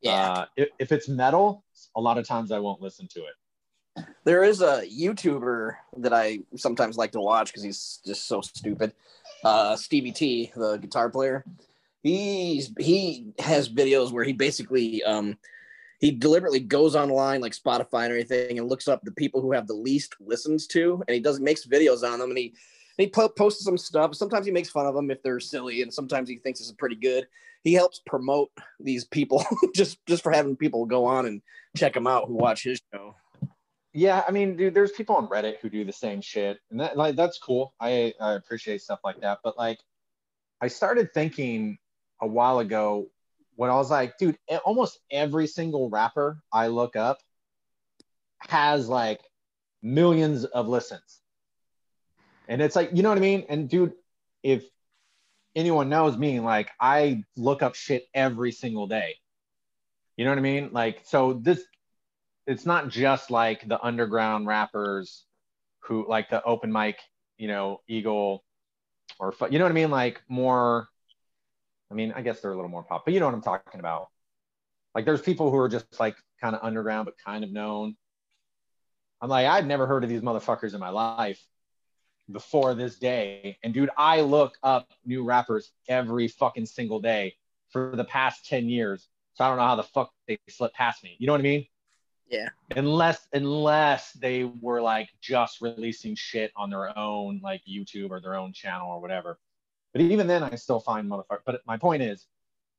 [0.01, 0.31] Yeah.
[0.31, 1.63] Uh, if, if it's metal,
[1.95, 4.05] a lot of times I won't listen to it.
[4.23, 8.93] There is a YouTuber that I sometimes like to watch because he's just so stupid.
[9.43, 11.43] Uh, Stevie T, the guitar player.
[12.01, 15.37] He's he has videos where he basically um
[15.99, 19.67] he deliberately goes online like Spotify and everything and looks up the people who have
[19.67, 22.53] the least listens to and he does makes videos on them and he
[22.97, 24.15] he po- posts some stuff.
[24.15, 26.95] Sometimes he makes fun of them if they're silly and sometimes he thinks it's pretty
[26.95, 27.27] good.
[27.63, 29.43] He helps promote these people
[29.75, 31.41] just just for having people go on and
[31.77, 33.15] check him out who watch his show.
[33.93, 36.95] Yeah, I mean, dude, there's people on Reddit who do the same shit, and that
[36.95, 37.73] like that's cool.
[37.79, 39.79] I I appreciate stuff like that, but like,
[40.61, 41.77] I started thinking
[42.21, 43.07] a while ago
[43.55, 47.17] when I was like, dude, almost every single rapper I look up
[48.39, 49.19] has like
[49.81, 51.19] millions of listens,
[52.47, 53.45] and it's like, you know what I mean?
[53.49, 53.93] And dude,
[54.41, 54.63] if
[55.55, 59.15] anyone knows me, like I look up shit every single day.
[60.17, 60.69] You know what I mean?
[60.71, 61.63] Like, so this
[62.47, 65.25] it's not just like the underground rappers
[65.79, 66.99] who like the Open Mike,
[67.37, 68.43] you know, Eagle
[69.19, 69.91] or you know what I mean?
[69.91, 70.87] Like more,
[71.89, 73.79] I mean, I guess they're a little more pop, but you know what I'm talking
[73.79, 74.07] about.
[74.95, 77.95] Like there's people who are just like kind of underground but kind of known.
[79.21, 81.41] I'm like, I'd never heard of these motherfuckers in my life
[82.31, 83.57] before this day.
[83.63, 87.35] And dude, I look up new rappers every fucking single day
[87.69, 89.07] for the past 10 years.
[89.33, 91.15] So I don't know how the fuck they slipped past me.
[91.19, 91.65] You know what I mean?
[92.31, 92.47] Yeah.
[92.77, 98.35] unless unless they were like just releasing shit on their own like youtube or their
[98.35, 99.37] own channel or whatever
[99.91, 102.25] but even then i still find motherfucker but my point is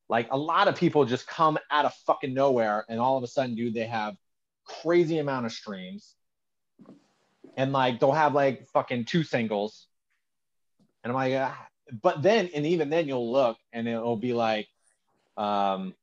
[0.09, 3.27] like a lot of people just come out of fucking nowhere and all of a
[3.27, 4.17] sudden dude they have
[4.65, 6.15] crazy amount of streams
[7.57, 9.87] and like they'll have like fucking two singles
[11.03, 11.67] and i'm like ah.
[12.03, 14.69] but then and even then you'll look and it'll be like
[15.37, 15.95] um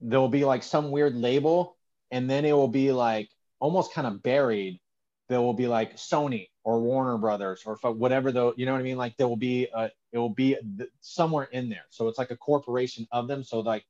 [0.00, 1.76] there'll be like some weird label
[2.10, 4.80] and then it will be like almost kind of buried.
[5.28, 8.84] There will be like Sony or Warner Brothers or whatever though, you know what I
[8.84, 8.98] mean?
[8.98, 10.56] Like there will be a, it will be
[11.00, 11.86] somewhere in there.
[11.90, 13.44] So it's like a corporation of them.
[13.44, 13.86] So like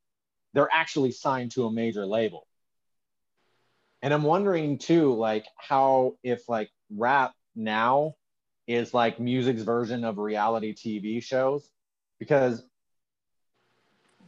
[0.53, 2.47] they're actually signed to a major label.
[4.03, 8.17] And I'm wondering too, like how if like rap now
[8.67, 11.71] is like music's version of reality TV shows,
[12.19, 12.65] because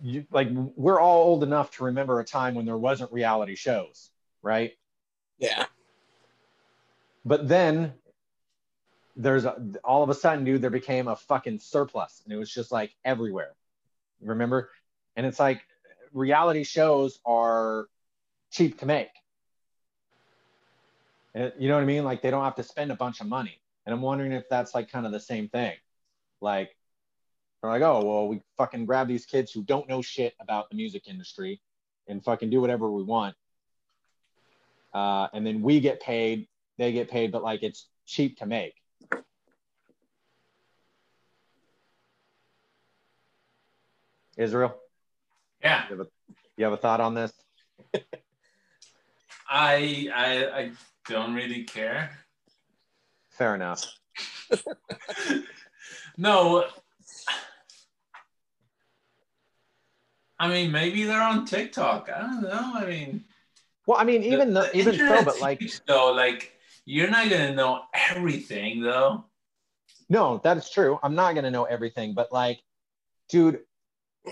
[0.03, 4.11] you like we're all old enough to remember a time when there wasn't reality shows,
[4.43, 4.73] right?
[5.39, 5.67] Yeah.
[7.25, 7.95] But then
[9.17, 12.53] there's a, all of a sudden, dude, there became a fucking surplus, and it was
[12.53, 13.55] just like everywhere.
[14.21, 14.71] Remember?
[15.17, 15.63] And it's like
[16.13, 17.87] reality shows are
[18.51, 19.11] cheap to make.
[21.35, 22.05] You know what I mean?
[22.05, 23.61] Like they don't have to spend a bunch of money.
[23.87, 25.75] And I'm wondering if that's like kind of the same thing.
[26.41, 26.77] Like
[27.61, 30.77] they're like, oh well, we fucking grab these kids who don't know shit about the
[30.77, 31.61] music industry,
[32.09, 33.35] and fucking do whatever we want.
[34.93, 36.47] Uh, and then we get paid,
[36.79, 38.75] they get paid, but like it's cheap to make.
[44.37, 44.77] Israel,
[45.63, 46.11] Yeah, you have a,
[46.57, 47.33] you have a thought on this?
[49.49, 50.73] I I I
[51.09, 52.11] don't really care.
[53.31, 53.85] Fair enough.
[56.17, 56.65] no.
[60.39, 62.09] I mean, maybe they're on TikTok.
[62.15, 62.73] I don't know.
[62.75, 63.25] I mean,
[63.87, 66.53] Well, I mean, even the- the, even so, but like, though, like
[66.85, 69.25] you're not gonna know everything though.
[70.09, 70.99] no, that's true.
[71.03, 72.61] I'm not gonna know everything, but like,
[73.29, 73.61] dude,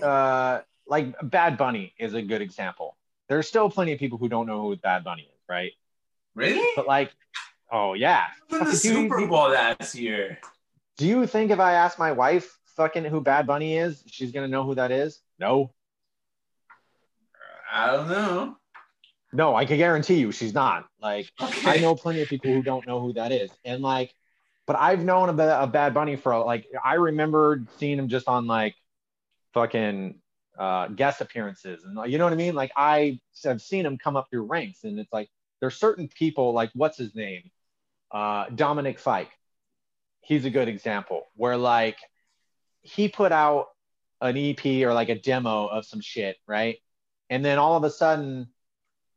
[0.01, 2.97] uh, like Bad Bunny is a good example.
[3.29, 5.71] There's still plenty of people who don't know who Bad Bunny is, right?
[6.35, 6.67] Really?
[6.75, 7.11] But like,
[7.71, 10.39] oh yeah, It in the Super you- Bowl last year.
[10.97, 14.47] Do you think if I ask my wife fucking who Bad Bunny is, she's gonna
[14.47, 15.19] know who that is?
[15.39, 15.71] No.
[17.71, 18.57] I don't know.
[19.31, 20.85] No, I can guarantee you she's not.
[21.01, 21.71] Like Okay.
[21.71, 23.49] I know plenty of people who don't know who that is.
[23.65, 24.13] And like,
[24.67, 28.45] but I've known a, a Bad Bunny for like I remember seeing him just on
[28.45, 28.75] like
[29.53, 30.15] fucking
[30.57, 32.53] uh guest appearances and you know what I mean?
[32.53, 35.29] Like I have seen him come up through ranks and it's like
[35.63, 37.49] there's certain people like what's his name?
[38.11, 39.31] Uh Dominic Fike.
[40.19, 41.95] He's a good example where like
[42.81, 43.67] he put out
[44.19, 46.79] an EP or like a demo of some shit, right?
[47.29, 48.49] And then all of a sudden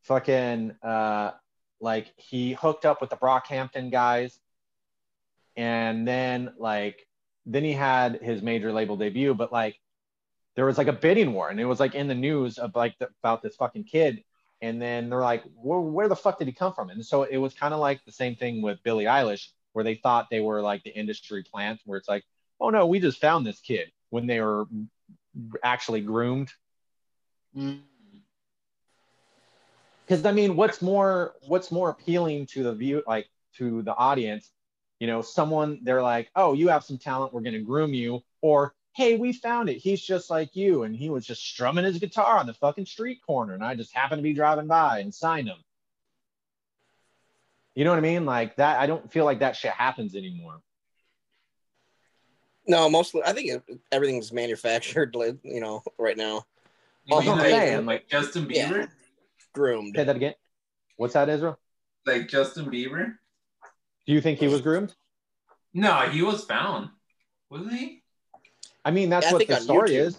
[0.04, 1.32] fucking uh
[1.80, 4.38] like he hooked up with the Brockhampton guys
[5.56, 7.08] and then like
[7.44, 9.80] then he had his major label debut but like
[10.54, 12.96] there was like a bidding war and it was like in the news of like
[13.00, 14.22] the, about this fucking kid
[14.62, 17.36] and then they're like where, where the fuck did he come from and so it
[17.36, 20.62] was kind of like the same thing with Billie Eilish where they thought they were
[20.62, 22.24] like the industry plant where it's like
[22.60, 24.66] oh no we just found this kid when they were
[25.62, 26.52] actually groomed
[27.56, 27.80] mm.
[30.06, 34.50] because I mean, what's more what's more appealing to the view, like to the audience?
[35.00, 38.74] You know, someone they're like, oh, you have some talent, we're gonna groom you, or
[38.96, 42.38] hey, we found it, he's just like you, and he was just strumming his guitar
[42.38, 45.48] on the fucking street corner, and I just happened to be driving by and signed
[45.48, 45.58] him.
[47.74, 48.24] You know what I mean?
[48.24, 48.80] Like that.
[48.80, 50.62] I don't feel like that shit happens anymore.
[52.66, 55.14] No, mostly I think everything's manufactured.
[55.44, 56.46] You know, right now,
[57.04, 58.70] You Oh, mean like, saying, like Justin Yeah.
[58.70, 58.88] Bieber?
[59.52, 59.94] groomed.
[59.94, 60.34] Say that again.
[60.96, 61.58] What's that, Israel?
[62.06, 63.18] Like Justin Bieber?
[64.06, 64.94] Do you think he was groomed?
[65.74, 66.88] No, he was found,
[67.50, 68.02] wasn't he?
[68.86, 69.96] I mean, that's Yeah, what the story YouTube.
[70.06, 70.18] is.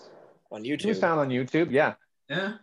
[0.51, 0.99] on He was YouTube.
[0.99, 1.71] found on YouTube.
[1.71, 1.93] Yeah.
[2.29, 2.55] Yeah.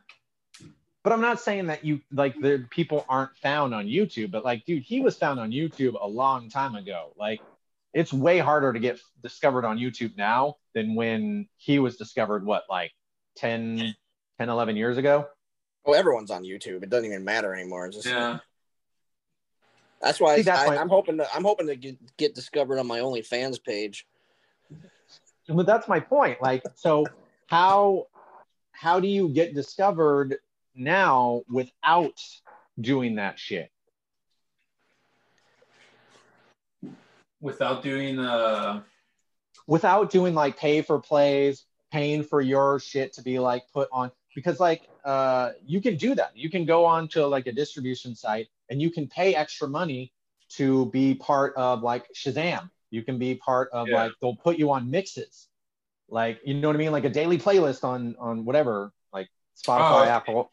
[1.03, 4.65] But I'm not saying that you like the people aren't found on YouTube, but like,
[4.67, 7.13] dude, he was found on YouTube a long time ago.
[7.19, 7.41] Like,
[7.95, 12.65] it's way harder to get discovered on YouTube now than when he was discovered, what,
[12.69, 12.93] like
[13.37, 13.95] 10,
[14.39, 15.27] 10 11 years ago?
[15.87, 16.83] Oh, everyone's on YouTube.
[16.83, 17.87] It doesn't even matter anymore.
[17.87, 18.39] It's just Yeah.
[20.01, 22.79] that's why See, that's I, why- I'm hoping to I'm hoping to get, get discovered
[22.79, 24.07] on my OnlyFans page.
[25.49, 26.41] But that's my point.
[26.41, 27.05] Like, so
[27.47, 28.07] how
[28.73, 30.37] how do you get discovered
[30.75, 32.21] now without
[32.81, 33.71] doing that shit?
[37.41, 38.83] Without doing uh
[39.67, 44.11] without doing like pay for plays, paying for your shit to be like put on
[44.35, 46.33] because like uh you can do that.
[46.35, 50.13] You can go on to like a distribution site and you can pay extra money
[50.51, 52.71] to be part of like Shazam.
[52.95, 54.05] You can be part of Yeah.
[54.05, 55.49] like they'll put you on mixes.
[56.09, 56.93] Like you know what I mean?
[56.93, 59.29] Like a daily playlist on on whatever, like
[59.61, 60.17] Spotify, Oh.
[60.19, 60.53] Apple.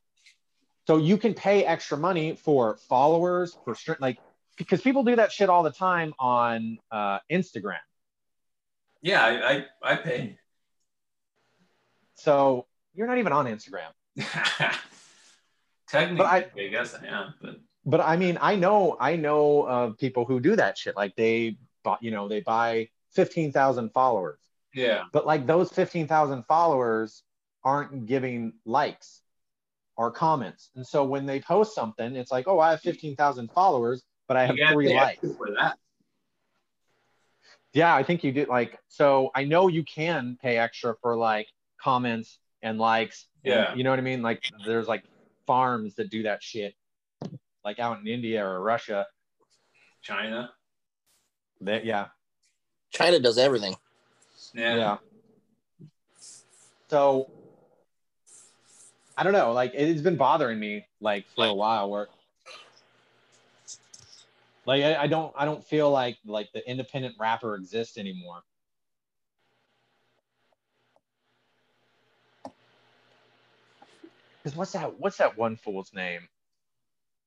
[0.87, 4.17] So you can pay extra money for followers, for str- like
[4.57, 7.83] because people do that shit all the time on uh, Instagram.
[9.01, 10.37] yeah, I I, I pay.
[12.15, 13.91] So you're not even on Instagram.
[15.87, 19.67] Technically, But I, I- guess I am, but But I mean, I know I know
[19.67, 20.95] of people who do that shit.
[20.95, 21.57] Like they
[22.01, 24.39] you know, they buy 15,000 followers.
[24.73, 25.03] yeah.
[25.11, 27.23] But like those 15,000 followers
[27.63, 29.21] aren't giving likes
[29.97, 30.69] or comments.
[30.75, 34.45] And so when they post something, it's like, "Oh, I have 15,000 followers, but I
[34.45, 35.77] have 3 likes." for that.
[37.73, 41.47] Yeah, I think you did like so I know you can pay extra for like
[41.81, 43.27] comments and likes.
[43.43, 43.75] and- Yeah.
[43.75, 44.21] you know what I mean?
[44.21, 45.03] Like there's like
[45.47, 46.75] farms that do that shit.
[47.63, 49.05] Like out in India or Russia.
[50.01, 50.51] China.
[51.61, 52.07] That yeah.
[52.91, 53.75] China does everything.
[54.53, 54.75] Yeah.
[54.75, 54.97] Yeah.
[56.89, 57.31] So
[59.17, 62.07] I don't know, like it's been bothering me like for a while where
[64.65, 68.41] like I, I don't I don't feel like like the independent rapper exists anymore.
[74.43, 74.99] Because what's that?
[74.99, 76.21] What's that one fool's name?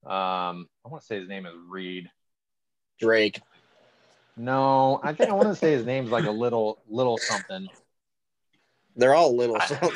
[0.04, 2.10] Um, I want to say his name is Reed.
[2.98, 3.40] Drake.
[4.36, 7.68] No, I think I want to say his name's like a little little something.
[8.96, 9.56] They're all little.
[9.58, 9.90] I-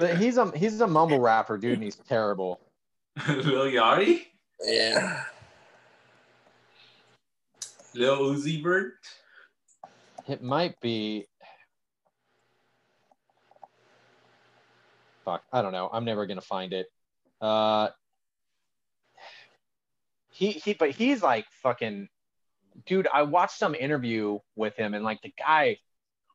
[0.00, 2.60] But he's a he's a mumble rapper, dude, and he's terrible.
[3.28, 4.22] Lil Yachty,
[4.64, 5.22] yeah.
[7.94, 8.94] Lil Uzi Vert?
[10.28, 11.26] It might be.
[15.24, 15.88] Fuck, I don't know.
[15.92, 16.86] I'm never gonna find it.
[17.40, 17.88] Uh,
[20.30, 22.08] he he, but he's like fucking,
[22.84, 23.08] dude.
[23.12, 25.78] I watched some interview with him, and like the guy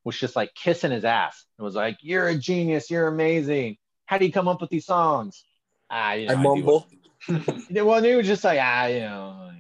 [0.03, 1.45] was just like kissing his ass.
[1.57, 2.89] and was like, "You're a genius.
[2.89, 3.77] You're amazing.
[4.05, 5.43] How do you come up with these songs?"
[5.89, 6.87] Ah, you know, I mumble.
[7.69, 9.51] Yeah, well, he was just like, ah, you know.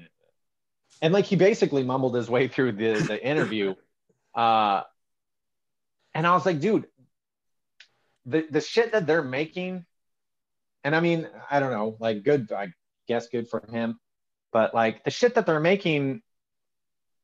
[1.01, 3.75] And like he basically mumbled his way through the, the interview.
[4.33, 4.83] Uh,
[6.13, 6.87] and I was like, dude,
[8.25, 9.85] the, the shit that they're making,
[10.85, 12.69] and I mean, I don't know, like good, I
[13.09, 13.99] guess good for him.
[14.53, 16.21] But like the shit that they're making,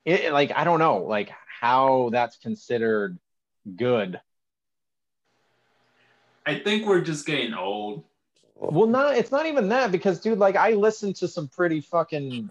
[0.07, 3.19] it like, I don't know, like how that's considered
[3.75, 4.19] good.
[6.45, 8.05] I think we're just getting old.
[8.55, 12.49] Well, not it's not even that because, dude, like I listen to some pretty fucking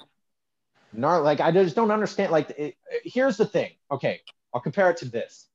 [0.95, 2.31] gnar Like I just don't understand.
[2.31, 3.73] Like, it, here's the thing.
[3.91, 4.21] Okay,
[4.53, 5.49] I'll compare it to this.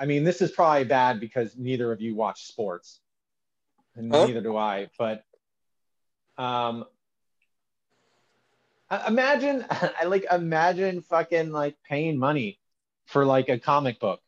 [0.00, 3.00] I mean, this is probably bad because neither of you watch sports,
[3.96, 4.26] and Huh?
[4.26, 4.88] neither do I.
[4.98, 5.24] But,
[6.38, 6.86] um, I-
[9.06, 12.58] imagine, I like imagine fucking like paying money
[13.06, 14.20] for like a comic book,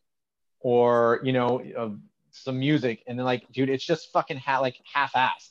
[0.61, 1.91] or you know, uh,
[2.31, 5.51] some music, and then like, dude, it's just fucking ha- like half-assed,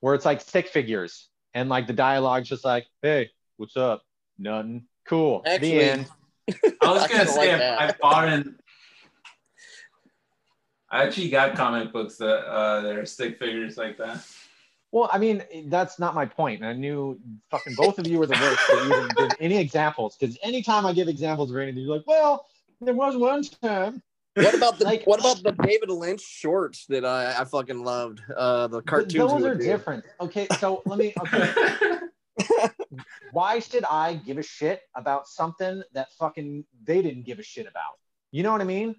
[0.00, 4.02] where it's like stick figures, and like the dialogue's just like, hey, what's up?
[4.38, 4.84] Nothing.
[5.08, 5.42] Cool.
[5.46, 6.06] Actually- the end.
[6.80, 7.80] I was gonna kinda say like.
[7.80, 8.56] I, I bought in.
[10.88, 14.24] I actually got comic books that uh, that are stick figures like that.
[14.92, 16.64] Well, I mean, that's not my point.
[16.64, 17.18] I knew
[17.50, 20.16] fucking both of you were the worst to even give any examples.
[20.18, 22.46] Because anytime I give examples of anything, you're like, well,
[22.80, 24.02] there was one time.
[24.34, 28.20] What about the Like- what about the David Lynch shorts that I, I fucking loved?
[28.36, 29.14] Uh the cartoons.
[29.14, 29.64] Those are do.
[29.64, 30.04] different.
[30.20, 31.14] Okay, so let me.
[31.22, 31.98] Okay,
[33.32, 37.66] why should I give a shit about something that fucking they didn't give a shit
[37.66, 37.94] about?
[38.30, 38.96] You know what I mean?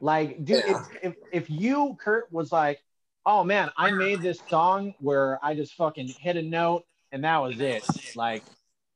[0.00, 0.84] Like, dude, Yeah.
[1.02, 2.80] if, if if you Kurt was like,
[3.26, 7.38] oh man, I made this song where I just fucking hit a note and that
[7.38, 7.84] was it.
[8.16, 8.42] Like,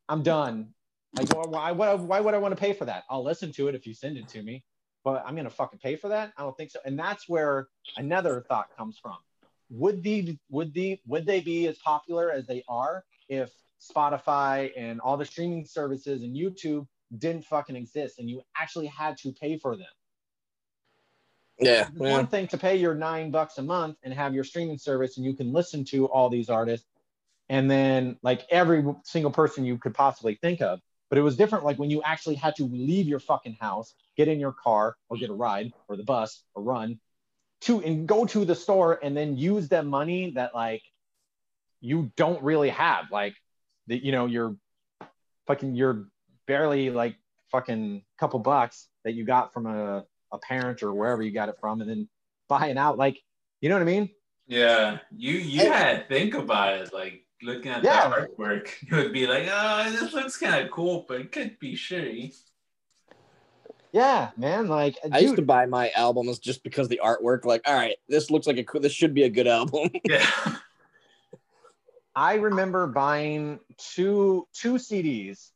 [0.09, 0.75] I'm done.
[1.17, 3.05] Like, why why, why would I want to pay for that?
[3.09, 4.65] I'll listen to it if you send it to me,
[5.05, 6.33] but I'm gonna fucking pay for that?
[6.37, 6.81] I don't think so.
[6.85, 9.17] And that's where another thought comes from.
[9.71, 13.51] Would the would the would they be as popular as they are if
[13.81, 16.87] Spotify and all the streaming services and YouTube
[17.19, 19.87] didn't fucking exist and you actually had to pay for them?
[21.59, 21.89] Yeah.
[21.89, 22.13] It's yeah.
[22.13, 25.25] one thing to pay your nine bucks a month and have your streaming service and
[25.25, 26.87] you can listen to all these artists
[27.49, 30.81] and then like every single person you could possibly think of.
[31.11, 34.27] But it was different like when you actually had to leave your fucking house, get
[34.27, 36.99] in your car or get a ride or the bus or run
[37.63, 40.83] to and go to the store and then use that money that like
[41.81, 43.07] you don't really have.
[43.13, 43.35] Like
[43.87, 44.57] that, you know, you're
[45.47, 46.07] fucking you're
[46.47, 47.17] barely like
[47.53, 51.57] fucking couple bucks that you got from a a parent or wherever you got it
[51.61, 52.09] from and then
[52.49, 53.21] buying out like
[53.61, 54.09] you know what i mean
[54.47, 58.11] yeah, you you had to think about it, like looking at Yeah.
[58.11, 58.69] the artwork.
[58.83, 62.35] You would be like, oh, this looks kind of cool, but it could be shitty.
[63.93, 67.75] yeah man like I used to buy my albums just because the artwork, like, all
[67.75, 69.89] right, this looks like a cool, this should be a good album.
[70.05, 70.27] Yeah.
[72.15, 75.51] i remember buying two two cds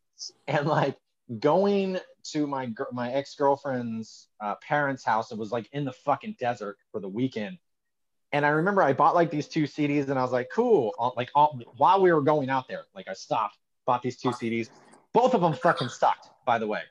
[0.46, 0.96] and like
[1.38, 1.98] going
[2.32, 5.32] to my my ex-girlfriend's uh, parents house.
[5.32, 7.58] It was like in the fucking desert for the weekend.
[8.32, 10.92] And i remember i bought like these two cds and i was like cool.
[11.16, 13.56] Like all, while we were going out there like i stopped
[13.86, 14.68] bought these two cds
[15.14, 16.82] both of them fucking sucked by the way.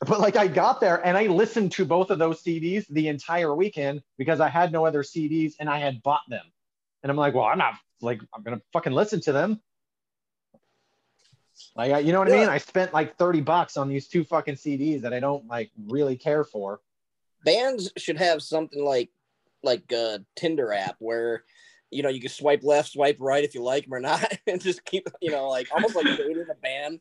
[0.00, 3.54] But like i got there and i listened to both of those cds the entire
[3.54, 6.44] weekend because i had no other cds and i had bought them.
[7.02, 9.60] And i'm like well i'm not like i'm gonna fucking listen to them
[11.76, 14.24] like I, you know what i mean i spent like 30 bucks on these two
[14.24, 16.80] fucking cds that i don't like really care for
[17.44, 19.10] Bands should have something like
[19.62, 21.44] like a Tinder app where
[21.90, 24.60] you know you can swipe left, swipe right if you like them or not, and
[24.60, 27.00] just keep you know like almost like dating a band.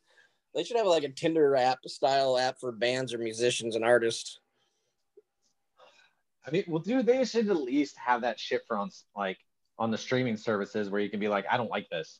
[0.55, 4.39] They should have like a Tinder app style app for bands or musicians and artists.
[6.47, 9.37] I mean, well, dude, they should at least have that shit for on like
[9.77, 12.19] on the streaming services where you can be like, I don't like this.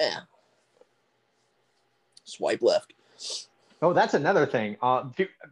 [0.00, 0.20] Yeah.
[2.32, 2.94] Swipe left.
[3.80, 4.76] Oh, that's another thing.
[4.80, 5.04] Uh,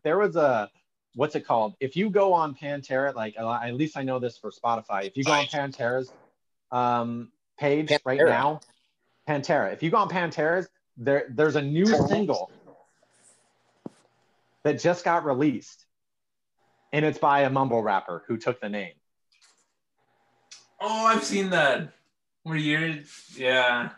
[0.02, 0.70] there was a
[1.14, 1.74] what's it called?
[1.80, 5.06] If you go on Pantera, like at least I know this for Spotify.
[5.06, 6.12] If you go on Pantera's
[6.70, 8.60] um, page right now,
[9.28, 9.72] Pantera.
[9.72, 12.50] If you go on Pantera's, there there's a new single
[14.62, 15.86] that just got released,
[16.92, 18.92] and it's by a mumble rapper who took the name.
[20.80, 21.92] Oh, I've seen that.
[22.42, 22.94] Where you're,
[23.36, 23.90] yeah.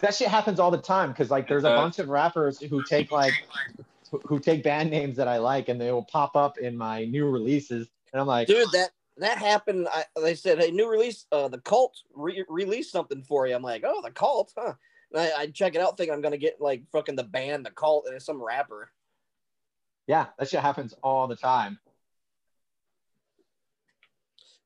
[0.00, 2.82] That shit happens all the time because like there's a Uh, bunch of rappers who
[2.82, 3.34] take like
[4.10, 7.04] who- who take band names that I like and they will pop up in my
[7.04, 11.26] new releases, and I'm like, dude that that happened I, they said hey new release
[11.30, 13.54] uh the cult re- released something for you.
[13.54, 14.72] I'm like oh the cult huh?
[15.12, 17.70] And I, I check it out think i'm gonna get like fucking the band the
[17.70, 18.90] cult and it's some rapper.
[20.06, 21.78] Yeah, that shit happens all the time.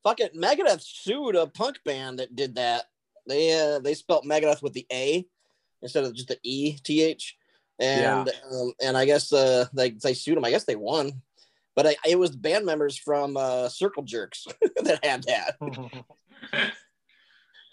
[0.03, 2.85] fucking megadeth sued a punk band that did that
[3.27, 5.25] they uh they spelt megadeth with the a
[5.81, 7.35] instead of just the e th
[7.79, 11.11] and um, and i guess uh they, they sued them i guess they won
[11.75, 14.47] but I, it was band members from uh circle jerks
[14.83, 15.57] that had that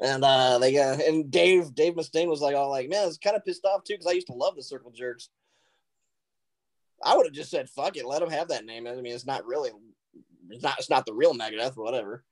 [0.03, 3.18] And uh they uh, and Dave Dave Mustaine was like all like, man, I was
[3.18, 5.28] kind of pissed off too because I used to love the Circle Jerks.
[7.05, 8.88] I would have just said fuck it, let them have that name.
[8.88, 9.70] I mean, it's not really,
[10.50, 12.24] it's not it's not the real Megadeth, whatever.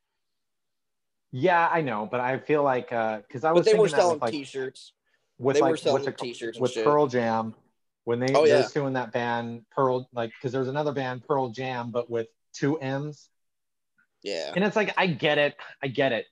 [1.32, 4.14] Yeah, I know, but I feel like uh because I was But they were selling
[4.14, 4.92] with, like T-shirts.
[5.38, 6.74] with they like were selling T-shirts with.
[6.74, 7.54] Pearl Jam
[8.04, 8.62] when they Oh, yeah.
[8.62, 13.28] suing that band Pearl like because there's another band Pearl Jam but with two M's
[14.22, 16.26] Yeah, and it's like I get it, I get it.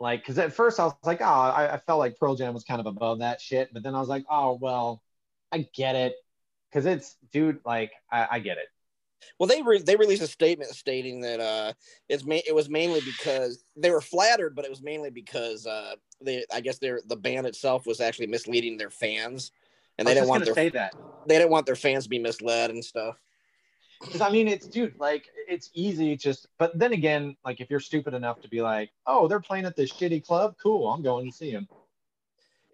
[0.00, 2.62] Like, because at first I was like, oh, I, I felt like Pearl Jam was
[2.64, 5.02] kind of above that shit, but then I was like, oh well,
[5.52, 6.14] I get it,
[6.70, 8.68] because it's dude, like I, I get it.
[9.38, 11.72] Well they re- they released a statement stating that uh
[12.08, 15.94] it's ma- it was mainly because they were flattered, but it was mainly because uh
[16.20, 19.52] they I guess their the band itself was actually misleading their fans,
[19.98, 20.94] and they didn't want their say that
[21.26, 23.16] they didn't want their fans to be misled and stuff.
[24.00, 27.80] because I mean, it's dude, like it's easy just, but then again, like if you're
[27.80, 31.30] stupid enough to be like, oh, they're playing at this shitty club, cool, I'm going
[31.30, 31.68] to see them.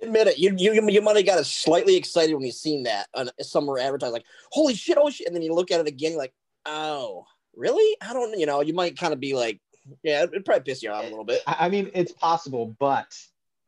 [0.03, 0.39] Admit it.
[0.39, 4.13] You you you might have got slightly excited when you seen that on somewhere advertised,
[4.13, 6.35] like holy shit, oh shit, and then you look at it again, you're like,
[6.67, 7.25] oh,
[7.55, 7.97] really?
[8.01, 9.61] I don't, you know, you might kind of be like,
[10.03, 11.43] yeah, it'd probably piss you off a little bit.
[11.47, 13.17] I, I mean, it's possible, but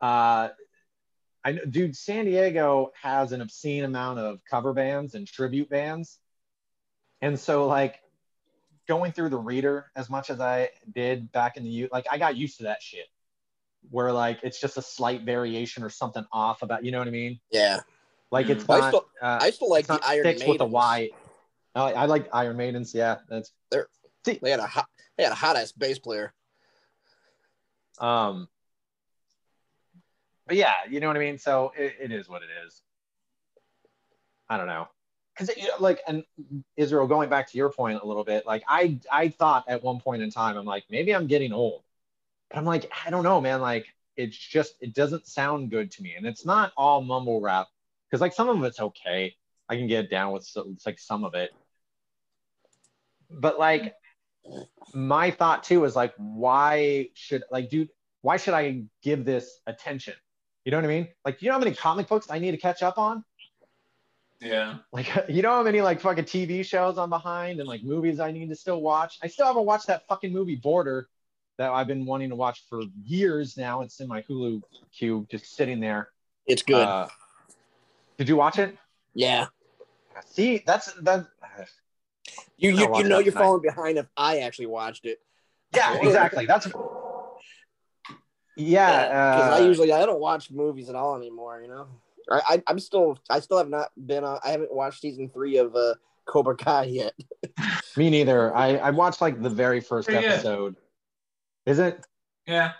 [0.01, 0.49] uh,
[1.43, 6.17] I know, dude, San Diego has an obscene amount of cover bands and tribute bands,
[7.21, 7.99] and so like
[8.87, 12.17] going through the reader as much as I did back in the U, like I
[12.17, 13.07] got used to that shit,
[13.89, 17.11] where like it's just a slight variation or something off about, you know what I
[17.11, 17.39] mean?
[17.51, 17.81] Yeah,
[18.31, 18.87] Like it's Well, I not.
[18.89, 21.09] still- uh, I still like the not Iron sticks Maiden with a Y.
[21.75, 22.93] Oh, I like Iron Maidens.
[22.93, 26.33] Yeah, that's They had a hot, they had a hot ass bass player.
[27.99, 28.47] Um,
[30.45, 31.37] but yeah, you know what I mean.
[31.37, 32.81] So it, it is what it is.
[34.49, 34.87] I don't know,
[35.37, 36.23] because like, and
[36.77, 39.99] Israel, going back to your point a little bit, like I I thought at one
[39.99, 41.83] point in time, I'm like, maybe I'm getting old,
[42.49, 43.61] but I'm like, I don't know, man.
[43.61, 43.85] Like,
[44.15, 47.67] it's just it doesn't sound good to me, and it's not all mumble rap,
[48.09, 49.35] because like some of it's okay.
[49.69, 51.51] I can get down with so, it's like some of it,
[53.29, 53.93] but like
[54.93, 57.89] my thought too is like, why should like, dude,
[58.21, 60.13] why should I give this attention?
[60.65, 61.07] You know what I mean?
[61.25, 63.23] Like, you know how many comic books I need to catch up on?
[64.39, 64.77] Yeah.
[64.91, 68.31] Like, you know how many like fucking TV shows I'm behind and like movies I
[68.31, 69.17] need to still watch?
[69.21, 71.09] I still haven't watched that fucking movie Border
[71.57, 73.81] that I've been wanting to watch for years now.
[73.81, 76.09] It's in my Hulu queue, just sitting there.
[76.45, 76.87] It's good.
[76.87, 77.07] Uh,
[78.17, 78.77] did you watch it?
[79.13, 79.47] yeah,
[80.25, 81.25] See, that's that.
[82.57, 83.33] you you, you know that you're tonight.
[83.35, 85.19] falling behind if I actually watched it.
[85.75, 86.45] Yeah, exactly.
[86.45, 86.67] That's.
[88.55, 89.07] Yeah.
[89.35, 91.61] because Uh, I usually I don't watch movies at all anymore.
[91.61, 91.87] You know,
[92.31, 94.39] I, I I'm still I still have not been on.
[94.43, 95.93] I haven't watched season three of uh
[96.25, 97.13] Cobra Kai yet.
[97.97, 98.55] Me neither.
[98.55, 100.75] I, I watched like the very first episode.
[100.75, 100.83] good.
[101.67, 102.03] Is it?
[102.47, 102.71] Yeah.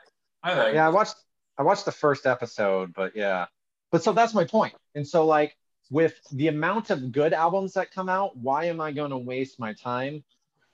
[0.41, 1.15] I like Yeah, I watched
[1.57, 3.47] I watched the first episode, but yeah.
[3.91, 4.73] But so that's my point.
[4.95, 5.55] And so like
[5.91, 9.59] with the amount of good albums that come out, why am I going to waste
[9.59, 10.23] my time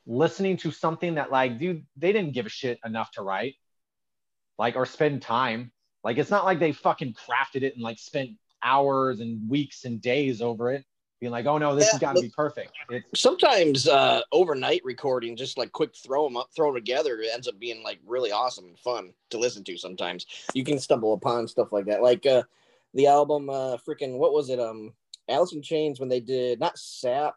[0.05, 3.55] listening to something that like dude, they didn't give a shit enough to write?
[4.59, 5.71] Like or spend time.
[6.03, 9.99] Like it's not like they fucking crafted it and like spent hours and weeks and
[9.99, 10.85] days over it
[11.23, 14.81] being like, "Oh no, this Yeah, has got to be perfect." It's Sometimes uh overnight
[14.83, 17.99] recording, just like quick throw them up, throw them together, it ends up being like
[18.05, 19.77] really awesome and fun to listen to.
[19.77, 22.43] Sometimes you can stumble upon stuff like that, like uh
[22.93, 24.93] the album uh freaking what was it um
[25.29, 27.35] Alice in Chains when they did not Sap,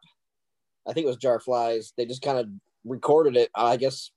[0.87, 1.93] I think it was Jar Flies.
[1.97, 2.49] They just kind of
[2.84, 4.11] recorded it, I guess,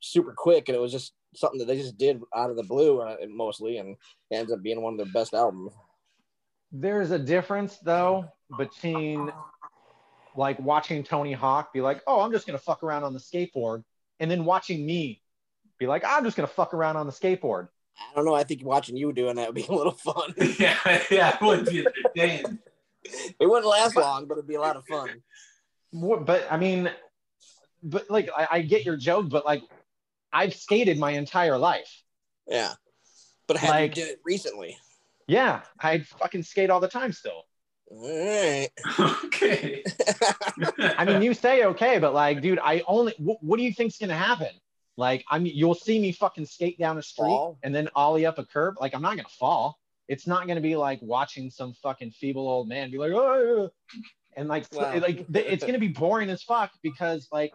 [0.00, 3.00] super quick, and it was just something that they just did out of the blue
[3.00, 3.96] uh, mostly, and
[4.32, 5.72] ends up being one of their best albums.
[6.72, 8.24] There's a difference though
[8.58, 9.32] between
[10.36, 13.84] like watching Tony Hawk be like, "Oh, I'm just gonna fuck around on the skateboard,"
[14.20, 15.22] and then watching me
[15.78, 18.34] be like, "I'm just gonna fuck around on the skateboard." I don't know.
[18.34, 20.34] I think watching you doing that would be a little fun.
[20.58, 20.76] yeah,
[21.10, 22.58] yeah, it would be entertaining.
[23.04, 25.22] It wouldn't last long, but it'd be a lot of fun.
[25.92, 26.90] But I mean,
[27.82, 29.62] but like I, I get your joke, but like
[30.32, 32.02] I've skated my entire life.
[32.48, 32.72] Yeah.
[33.46, 34.76] But have Like- you did it recently?
[35.26, 37.44] Yeah, I fucking skate all the time still.
[37.94, 38.68] All right.
[39.24, 39.84] okay.
[40.98, 43.12] I mean, you say okay, but like, dude, I only.
[43.12, 44.50] Wh- what do you think's gonna happen?
[44.96, 47.58] Like, I mean, you'll see me fucking skate down a street Fall?
[47.62, 48.76] and then ollie up a curb.
[48.80, 49.78] Like, I'm not gonna fall.
[50.08, 53.70] It's not gonna be like watching some fucking feeble old man be like, oh,
[54.36, 54.98] and like, so- Wow.
[54.98, 57.52] like th- it's gonna be boring as fuck because like,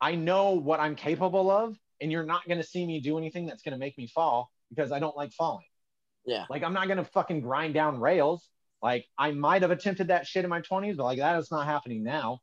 [0.00, 3.62] I know what I'm capable of, and you're not gonna see me do anything that's
[3.62, 5.64] gonna make me fall because I don't like falling.
[6.26, 6.44] Yeah.
[6.50, 8.46] Like, I'm not gonna fucking grind down rails.
[8.82, 11.66] Like, I might have attempted that shit in my 20s, but like that is not
[11.66, 12.40] happening now.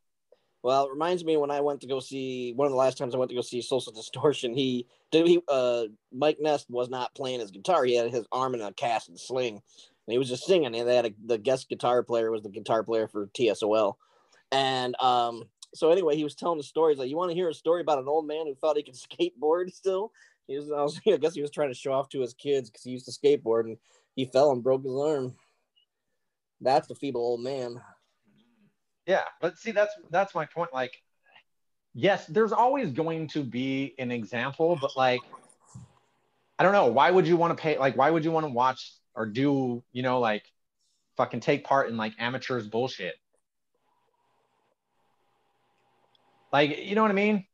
[0.62, 3.14] Well, it reminds me when I went to go see one of the last times
[3.14, 4.52] I went to go see Social Distortion.
[4.52, 7.84] He did he uh Mike Ness was not playing his guitar.
[7.84, 10.74] He had his arm in a cast and sling, and he was just singing.
[10.74, 13.94] And they had a, the guest guitar player was the guitar player for TSOL,
[14.50, 15.44] and um.
[15.74, 17.98] So anyway, he was telling the stories like, "You want to hear a story about
[17.98, 20.10] an old man who thought he could skateboard still?"
[20.48, 22.70] He was, I, was, I guess, he was trying to show off to his kids
[22.70, 23.76] because he used to skateboard and
[24.16, 25.34] he fell and broke his arm.
[26.60, 27.80] That's the feeble old man.
[29.06, 30.72] Yeah, but see, that's that's my point.
[30.72, 30.92] Like,
[31.94, 35.20] yes, there's always going to be an example, but like,
[36.58, 36.86] I don't know.
[36.86, 37.78] Why would you want to pay?
[37.78, 40.44] Like, why would you want to watch or do, you know, like,
[41.16, 43.14] fucking take part in like amateurs bullshit?
[46.52, 47.46] Like, you know what I mean?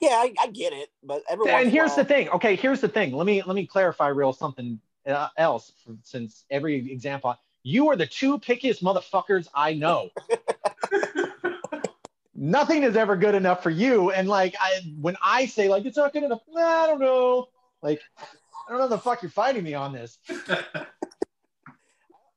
[0.00, 2.28] Yeah, I, I get it, but every once and here's while- the thing.
[2.30, 3.12] Okay, here's the thing.
[3.12, 5.72] Let me let me clarify real something else.
[6.02, 10.10] Since every example, you are the two pickiest motherfuckers I know.
[12.34, 14.10] Nothing is ever good enough for you.
[14.10, 17.48] And like, I when I say like it's not good enough, nah, I don't know.
[17.82, 20.18] Like, I don't know the fuck you're fighting me on this.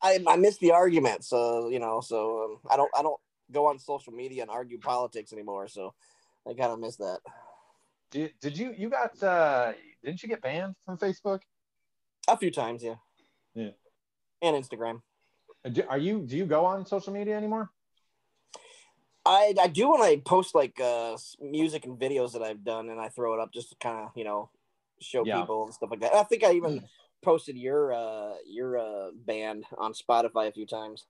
[0.02, 3.20] I, I miss the argument, so you know, so um, I don't I don't
[3.52, 5.68] go on social media and argue politics anymore.
[5.68, 5.94] So
[6.48, 7.20] I kind of miss that.
[8.12, 11.42] Did, did you you got uh didn't you get banned from Facebook?
[12.28, 12.96] A few times, yeah.
[13.54, 13.70] Yeah.
[14.42, 15.02] And Instagram.
[15.64, 17.70] Uh, do- Are you do you go on social media anymore?
[19.26, 23.00] I I do when I post like uh music and videos that I've done, and
[23.00, 24.50] I throw it up just to kind of you know
[25.02, 25.40] show Yeah.
[25.40, 26.14] people and stuff like that.
[26.14, 26.84] I think I even
[27.24, 31.06] posted your uh your uh band on Spotify a few times.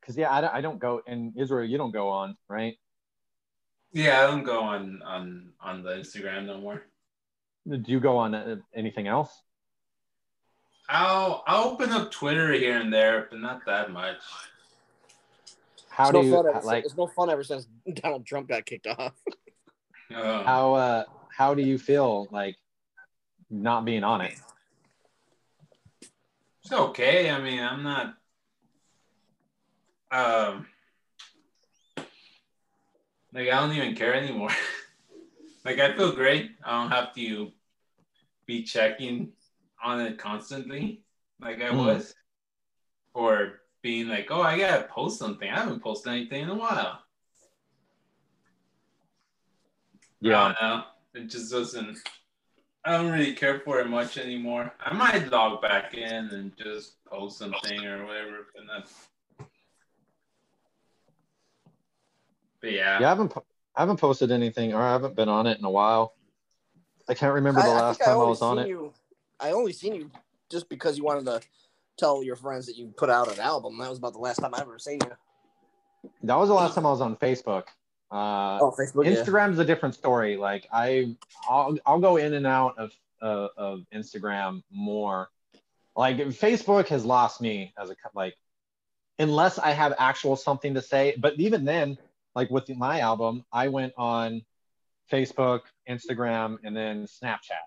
[0.00, 1.68] Because yeah, I don't, I don't go in Israel.
[1.68, 2.76] You don't go on, right?
[3.92, 6.82] yeah, I don't go on on on the Instagram no more.
[7.68, 9.42] Do you go on uh, anything else?
[10.88, 14.18] I'll I'll open up Twitter here and there, but not that much.
[15.88, 16.84] How it's do no you fun ever, like?
[16.84, 19.12] it's no fun ever since Donald Trump got kicked off.
[20.14, 20.42] Oh.
[20.44, 21.04] How uh
[21.36, 22.56] how do you feel like
[23.50, 24.34] not being on it?
[26.62, 27.30] It's okay.
[27.30, 28.14] I mean, I'm not.
[30.10, 30.66] Um,
[33.32, 34.50] like I don't even care anymore.
[35.66, 36.52] like I feel great.
[36.64, 37.52] I don't have to
[38.46, 39.32] be checking
[39.82, 41.02] on it constantly,
[41.40, 41.78] like I Hmm.
[41.78, 42.14] was,
[43.14, 47.02] or being like, "Oh, I gotta post something." I haven't posted anything in a while.
[50.24, 50.84] I don't know.
[51.14, 51.98] It just doesn't.
[52.84, 54.72] I don't really care for it much anymore.
[54.80, 58.88] I might log back in and just post something or whatever, but not.
[62.60, 63.30] But yeah, Yeah, I haven't
[63.76, 66.14] I haven't posted anything or I haven't been on it in a while.
[67.08, 68.68] I can't remember the I- I last I time I, only was on it.
[68.68, 68.92] You,
[69.38, 70.10] I only seen you
[70.50, 71.40] just because you wanted to
[71.98, 73.78] tell your friends that you put out an album.
[73.78, 76.10] That was about the last time I ever seen you.
[76.22, 77.64] That was the last time I was on Facebook.
[78.10, 79.04] Uh, Oh, Facebook.
[79.04, 79.12] yeah.
[79.12, 80.36] Instagram's a different story.
[80.36, 81.16] Like I,
[81.48, 85.28] I'll, I'll go in and out of uh, of Instagram more.
[85.96, 88.36] Like Facebook has lost me as a like,
[89.18, 91.14] unless I have actual something to say.
[91.18, 91.98] But even then,
[92.36, 94.42] like with my album, I went on
[95.10, 97.64] Facebook, Instagram, and then Snapchat.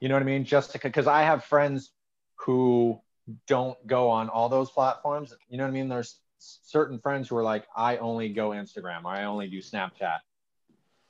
[0.00, 0.44] You know what I mean?
[0.44, 1.90] Just because I have friends
[2.36, 3.00] who
[3.46, 5.34] don't go on all those platforms.
[5.48, 5.88] You know what I mean?
[5.88, 10.18] There's certain friends who are like, I only go Instagram or I only do Snapchat.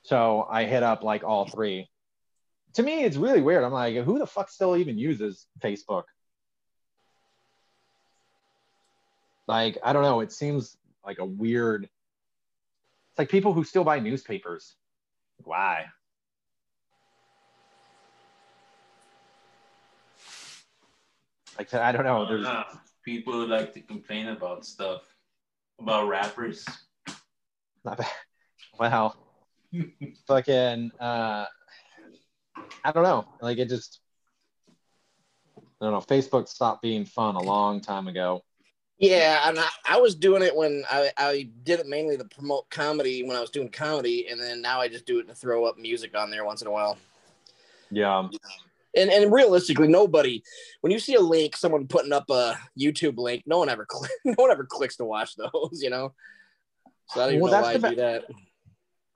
[0.05, 1.91] So I hit up like all three.
[2.75, 3.65] To me, it's really weird.
[3.65, 6.05] I'm like, who the fuck still even uses Facebook?
[9.49, 10.21] Like, I don't know.
[10.21, 10.77] It seems
[11.09, 11.85] like a weird.
[11.85, 14.77] It's like people who still buy newspapers.
[15.43, 15.87] Why?
[21.57, 22.29] Like, I don't know.
[22.29, 22.65] There's Uh,
[23.03, 25.03] people who like to complain about stuff
[25.81, 26.67] about rappers.
[27.85, 28.07] Not bad.
[28.79, 29.15] Wow.
[30.27, 31.47] Fucking uh
[32.85, 33.25] I don't know.
[33.41, 34.01] Like it just
[35.81, 36.01] I don't know.
[36.01, 38.43] Facebook stopped being fun a long time ago.
[38.99, 42.69] Yeah, and I, I was doing it when I, I did it mainly to promote
[42.69, 45.65] comedy when I was doing comedy, and then now I just do it to throw
[45.65, 46.99] up music on there once in a while.
[47.91, 48.29] Yeah.
[48.97, 50.43] And and realistically, nobody
[50.81, 54.11] when you see a link, someone putting up a YouTube link, no one ever cl-
[54.25, 56.13] no one ever clicks to watch those, you know.
[57.11, 58.25] So I don't even Well, know that's why I the do that.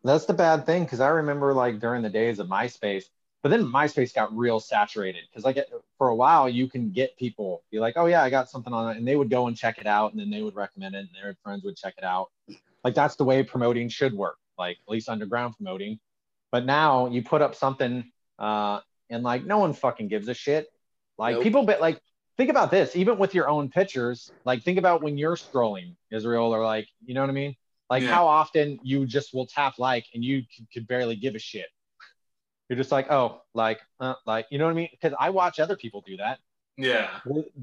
[0.05, 3.05] That's the bad thing because I remember like during the days of MySpace,
[3.43, 5.59] but then MySpace got real saturated because like
[5.99, 8.93] for a while you can get people be like, oh yeah, I got something on
[8.93, 10.99] it, and they would go and check it out, and then they would recommend it,
[10.99, 12.31] and their friends would check it out.
[12.85, 15.99] Like that's the way promoting should work, like at least underground promoting.
[16.51, 18.81] But now you put up something, uh,
[19.11, 20.69] and like no one fucking gives a shit.
[21.19, 21.43] Like Nope.
[21.43, 22.01] people, but like
[22.37, 24.33] think about this, even with your own pictures.
[24.45, 27.57] Like think about when you're scrolling Israel or like, you know what I mean?
[27.91, 28.11] Like Yeah.
[28.11, 31.67] how often you just will tap like and you could barely give a shit.
[32.69, 34.89] You're just like, oh, like, uh, like, you know what I mean?
[34.91, 36.39] Because I watch other people do that.
[36.77, 37.11] Yeah.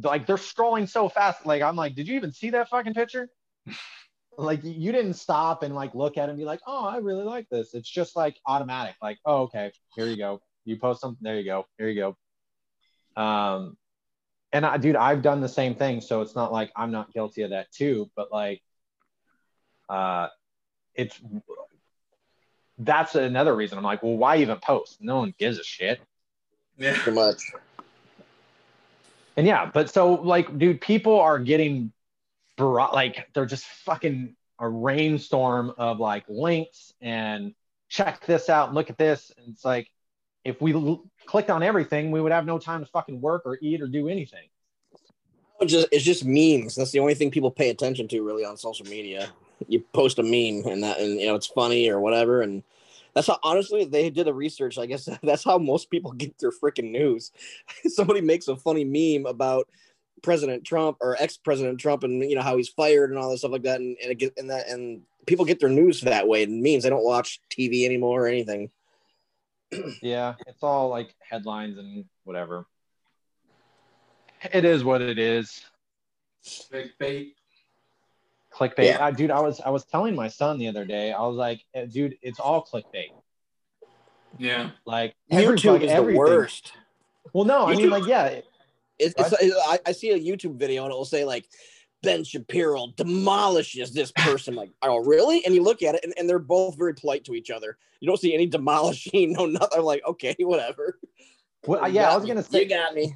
[0.03, 1.45] Like they're scrolling so fast.
[1.45, 3.29] Like I'm like, did you even see that fucking picture?
[4.37, 7.23] like you didn't stop and like look at it and be like, oh, I really
[7.23, 7.73] like this.
[7.73, 8.95] It's just like automatic.
[9.01, 10.41] Like, oh, okay, here you go.
[10.65, 12.15] You post something, there you go, here you
[13.15, 13.21] go.
[13.21, 13.77] Um,
[14.51, 17.41] and I, dude, I've done the same thing, so it's not like I'm not guilty
[17.43, 18.09] of that too.
[18.15, 18.61] But like,
[19.89, 20.27] uh,
[20.95, 21.19] it's
[22.79, 23.77] that's another reason.
[23.77, 24.97] I'm like, well, why even post?
[25.01, 25.99] No one gives a shit.
[26.77, 26.95] Yeah.
[26.95, 27.41] Pretty much.
[29.37, 31.91] And yeah, but so like, dude, people are getting
[32.57, 37.53] brought like they're just fucking a rainstorm of like links and
[37.87, 39.31] check this out and look at this.
[39.37, 39.89] And it's like,
[40.43, 43.57] if we l- clicked on everything, we would have no time to fucking work or
[43.61, 44.47] eat or do anything.
[45.61, 46.75] It's just, it's just memes.
[46.75, 49.29] That's the only thing people pay attention to really on social media.
[49.67, 52.63] You post a meme and that, and you know it's funny or whatever, and
[53.13, 54.77] that's how honestly they did the research.
[54.77, 57.31] I guess that's how most people get their freaking news.
[57.87, 59.67] Somebody makes a funny meme about
[60.21, 63.51] President Trump or ex-President Trump, and you know how he's fired and all this stuff
[63.51, 66.43] like that, and and, it get, and that and people get their news that way.
[66.43, 66.83] And memes.
[66.83, 68.69] They don't watch TV anymore or anything.
[70.01, 72.65] Yeah, it's all like headlines and whatever.
[74.51, 75.61] It is what it is.
[76.43, 77.33] Clickbait.
[78.59, 78.85] Clickbait.
[78.85, 79.05] Yeah.
[79.05, 81.63] Uh, dude, I was I was telling my son the other day, I was like,
[81.73, 83.11] eh, dude, it's all clickbait.
[84.37, 84.71] Yeah.
[84.85, 86.73] Like every- YouTube like, is the worst.
[87.33, 88.39] Well, no, I mean like yeah,
[88.97, 91.45] It's, it's, I, I see a YouTube video and it will say like
[92.03, 94.55] Ben Shapiro demolishes this person.
[94.55, 95.45] like, oh really?
[95.45, 97.77] And you look at it and, and they're both very polite to each other.
[98.01, 99.79] You don't see any demolishing, no nothing.
[99.79, 100.99] I'm like, okay, whatever.
[101.65, 102.29] well, yeah, I was me.
[102.29, 103.13] gonna say, you got me.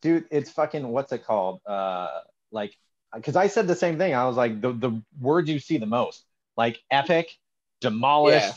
[0.00, 1.60] dude, it's fucking what's it called?
[1.66, 2.08] Uh,
[2.50, 2.76] like,
[3.14, 4.14] because I said the same thing.
[4.14, 6.24] I was like, the the words you see the most,
[6.56, 7.36] like epic,
[7.80, 8.54] demolished,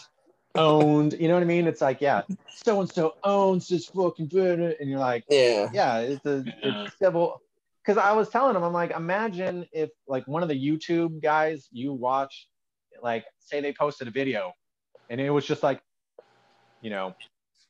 [0.55, 1.14] owned.
[1.14, 1.68] You know what I mean?
[1.68, 5.70] It's like, yeah, so and so owns this fucking, and you're like, Yeah.
[5.74, 6.53] yeah, it's a Yeah.
[6.64, 7.41] it's civil.
[7.86, 11.70] Because I was telling him, I'm like, imagine if like one of the YouTube guys
[11.72, 12.49] you watch,
[13.01, 14.51] like, say they posted a video,
[15.10, 15.82] and it was just like,
[16.82, 17.16] you know,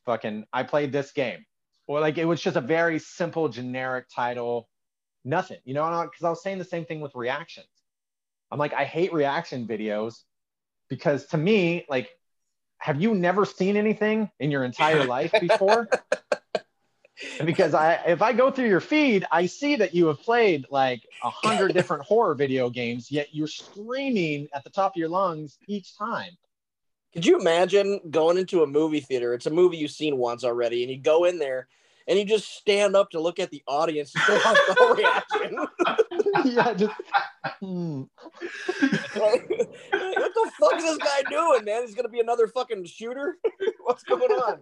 [0.06, 1.46] fucking, I played this game,
[1.86, 4.68] or like it was just a very simple generic title,
[5.28, 7.68] nothing, you know, because I was saying the same thing with reactions.
[8.50, 10.24] I'm like, I hate reaction videos
[10.90, 12.10] because to me, like,
[12.80, 15.90] have you never seen anything in your entire life before?
[17.46, 21.02] because I if I go through your feed, I see that you have played like
[21.24, 25.58] a hundred different horror video games, yet you're screaming at the top of your lungs
[25.68, 26.32] each time.
[27.14, 29.34] Could you imagine going into a movie theater?
[29.34, 31.68] It's a movie you've seen once already, and you go in there
[32.08, 35.68] and you just stand up to look at the audience and still have the reaction.
[36.54, 36.94] yeah, just
[37.60, 38.04] hmm.
[39.20, 41.86] Like, what the fuck is this guy doing, man?
[41.86, 43.38] He's gonna be another fucking shooter?
[43.84, 44.60] What's going on?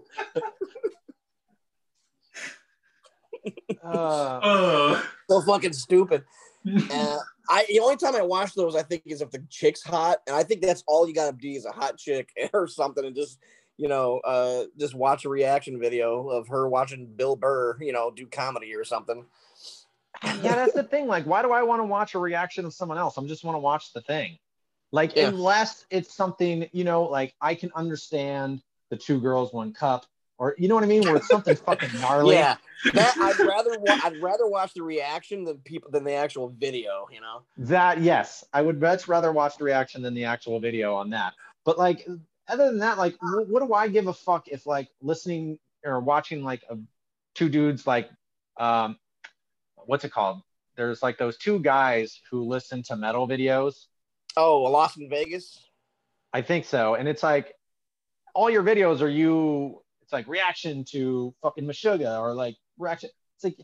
[3.84, 5.10] Uh, Oh.
[5.30, 6.24] So fucking stupid.
[6.68, 10.18] Uh, I the only time I watch those, I think, is if the chick's hot,
[10.26, 13.16] and I think that's all you gotta be is a hot chick or something, and
[13.16, 13.38] just
[13.78, 18.12] you know, uh, just watch a reaction video of her watching Bill Burr, you know,
[18.12, 19.26] do comedy or something.
[20.42, 21.08] yeah, that's the thing.
[21.08, 23.18] Like, why do I want to watch a reaction of someone else?
[23.18, 24.38] I'm just want to watch the thing.
[24.92, 25.28] Like, Yeah.
[25.28, 30.06] unless it's something, you know, like I can understand the two girls, one cup,
[30.38, 32.36] or you know what I mean, where it's something fucking gnarly.
[32.36, 32.56] Yeah,
[32.94, 37.08] that I'd rather wa- I'd rather watch the reaction than people than the actual video.
[37.12, 37.44] You know.
[37.58, 41.34] That yes, I would much rather watch the reaction than the actual video on that.
[41.66, 42.08] But like,
[42.48, 46.00] other than that, like, wh- what do I give a fuck if like listening or
[46.00, 46.78] watching like a,
[47.34, 48.10] two dudes like,
[48.58, 48.98] um,
[49.86, 50.42] what's it called?
[50.76, 53.86] there's like those two guys who listen to metal videos.
[54.38, 55.70] Oh, Lost in Vegas.
[56.34, 57.54] I think so, and it's like
[58.34, 59.82] all your videos are you.
[60.02, 63.10] It's like reaction to fucking Meshuggah or like reaction.
[63.38, 63.58] It's like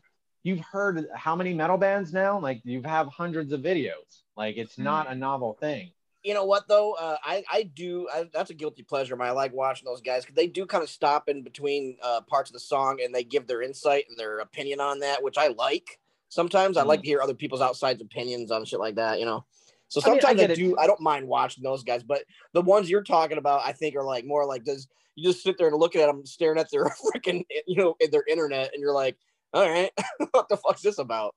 [0.43, 2.39] you've heard how many metal bands now?
[2.39, 4.23] Like you have hundreds of videos.
[4.37, 5.91] Like it's not a novel thing.
[6.23, 6.93] You know what though?
[6.93, 8.07] Uh, I I do.
[8.13, 9.15] I, that's a guilty pleasure.
[9.15, 9.29] mine.
[9.29, 12.49] I like watching those guys because they do kind of stop in between uh, parts
[12.49, 15.47] of the song and they give their insight and their opinion on that, which I
[15.47, 15.99] like.
[16.29, 16.87] Sometimes I Mhm.
[16.87, 19.19] like to hear other people's outside opinions on shit like that.
[19.19, 19.45] You know.
[19.87, 20.77] So I mean, I sometimes I, do.
[20.77, 24.03] I don't mind watching those guys, but the ones you're talking about, I think, are
[24.03, 26.85] like more like does you just sit there and look at them staring at their
[27.15, 29.17] freaking you know their internet, and you're like,
[29.53, 29.91] all right,
[30.31, 31.35] what the fuck's this about?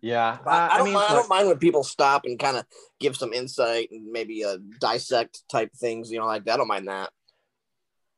[0.00, 2.56] Yeah, I, I don't mean, mind, I look, don't mind when people stop and kind
[2.56, 2.64] of
[3.00, 6.54] give some insight and maybe uh, dissect type things, you know, like that.
[6.54, 7.10] I don't mind that.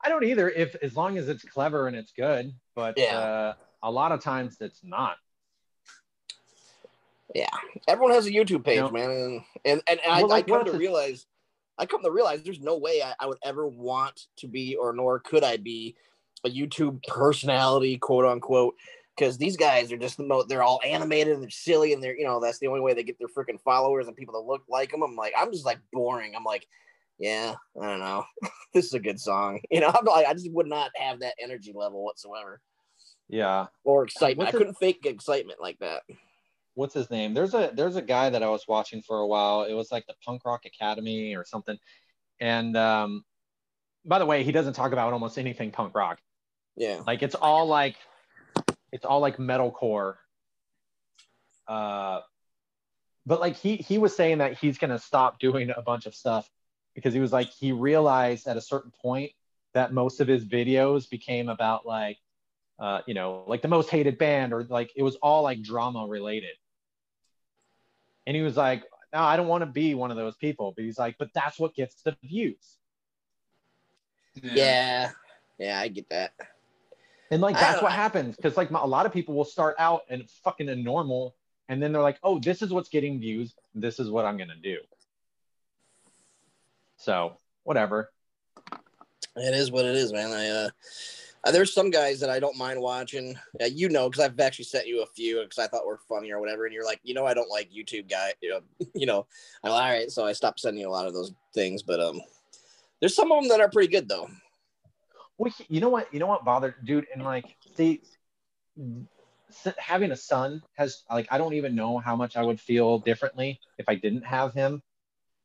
[0.04, 0.48] I don't either.
[0.50, 3.18] If as long as it's clever and it's good, but Yeah.
[3.18, 5.16] uh, a lot of times it's not.
[7.34, 7.46] Yeah,
[7.86, 8.90] everyone has a YouTube page, You know?
[8.90, 11.26] man, and and, and I, Well, like, I come to it- realize,
[11.78, 14.92] I come to realize there's no way I, I would ever want to be, or
[14.92, 15.96] nor could I be,
[16.44, 18.74] a YouTube personality, quote unquote,
[19.20, 20.48] because these guys are just the most.
[20.48, 23.02] They're all animated and they're silly, and they're you know that's the only way they
[23.02, 25.02] get their freaking followers and people that look like them.
[25.02, 26.34] I'm like, I'm just like boring.
[26.34, 26.66] I'm like.
[27.18, 28.24] Yeah, I don't know.
[28.72, 29.60] this is a good song.
[29.70, 32.62] You know, I'm like, I just would not have that energy level whatsoever.
[33.28, 33.66] Yeah.
[33.84, 34.38] or excitement.
[34.38, 36.00] What's I couldn't fake excitement like that.
[36.72, 37.34] What's his name?
[37.34, 39.64] There's a there's a guy that I was watching for a while.
[39.64, 41.76] It was like the Punk Rock Academy or something.
[42.40, 43.22] And um,
[44.06, 46.20] by the way, he doesn't talk about almost anything punk rock.
[46.74, 47.02] Yeah.
[47.06, 47.96] Like it's all like
[48.92, 50.16] it's all like metalcore.
[51.66, 52.20] Uh,
[53.26, 56.50] but like he he was saying that he's gonna stop doing a bunch of stuff
[56.94, 59.32] because he was like he realized at a certain point
[59.74, 62.18] that most of his videos became about like
[62.78, 66.06] uh, you know like the most hated band or like it was all like drama
[66.06, 66.56] related.
[68.26, 70.72] And he was like, no, I don't want to be one of those people.
[70.76, 72.76] But he's like, but that's what gets the views.
[74.42, 75.10] Yeah.
[75.58, 76.32] Yeah, I get that.
[77.30, 80.28] And like that's what happens because like a lot of people will start out and
[80.42, 81.36] fucking a normal,
[81.68, 83.54] and then they're like, oh, this is what's getting views.
[83.74, 84.78] This is what I'm gonna do.
[86.96, 88.10] So whatever.
[89.36, 90.32] It is what it is, man.
[90.32, 90.68] I uh,
[91.44, 93.38] uh there's some guys that I don't mind watching.
[93.60, 96.32] Uh, you know, because I've actually sent you a few because I thought were funny
[96.32, 98.32] or whatever, and you're like, you know, I don't like YouTube guy.
[98.42, 98.60] You know,
[98.94, 99.24] you know,
[99.62, 102.00] I'm like, all right, so I stopped sending you a lot of those things, but
[102.00, 102.20] um,
[102.98, 104.28] there's some of them that are pretty good though.
[105.48, 106.12] He- you know what?
[106.12, 107.06] You know what bothered, dude?
[107.12, 108.02] And like, see,
[109.78, 113.60] having a son has like I don't even know how much I would feel differently
[113.78, 114.82] if I didn't have him.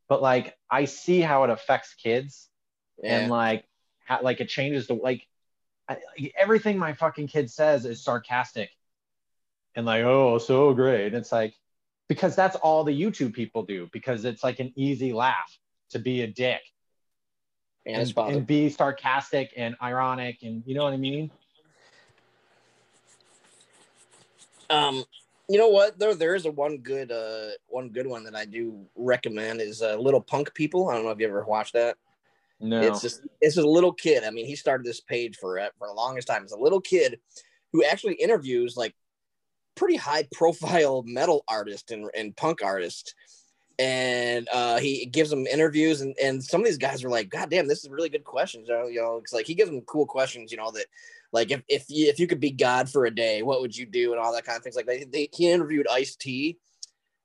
[0.07, 2.49] But like, I see how it affects kids.
[3.01, 3.19] Yeah.
[3.19, 3.65] and like
[4.05, 5.27] how, like it changes the like
[5.89, 5.97] I,
[6.37, 8.69] everything my fucking kid says is sarcastic
[9.75, 11.53] and like oh so great it's like
[12.07, 16.21] because that's all the youtube people do because it's like an easy laugh to be
[16.21, 16.61] a dick
[17.85, 18.37] and his father.
[18.37, 21.29] and be sarcastic and ironic and you know what i mean
[24.69, 25.03] Um,
[25.47, 25.99] you know what?
[25.99, 29.81] There, there is a one good, uh, one good one that I do recommend is
[29.81, 30.89] uh, Little Punk People.
[30.89, 31.97] I don't know if you ever watched that.
[32.59, 34.23] no It's just, it's just a little kid.
[34.23, 36.43] I mean, he started this page for for the longest time.
[36.43, 37.19] It's a little kid
[37.73, 38.95] who actually interviews like
[39.75, 43.13] pretty high profile metal artists and, and punk artists.
[43.77, 47.49] And uh, he gives them interviews, and, and some of these guys are like, God
[47.49, 48.69] damn, this is really good questions.
[48.69, 50.85] You know, it's like he gives them cool questions, you know, that
[51.33, 53.85] like if if you, if you could be God for a day, what would you
[53.85, 54.77] do, and all that kind of things.
[54.77, 56.57] Like they, they he interviewed Ice T,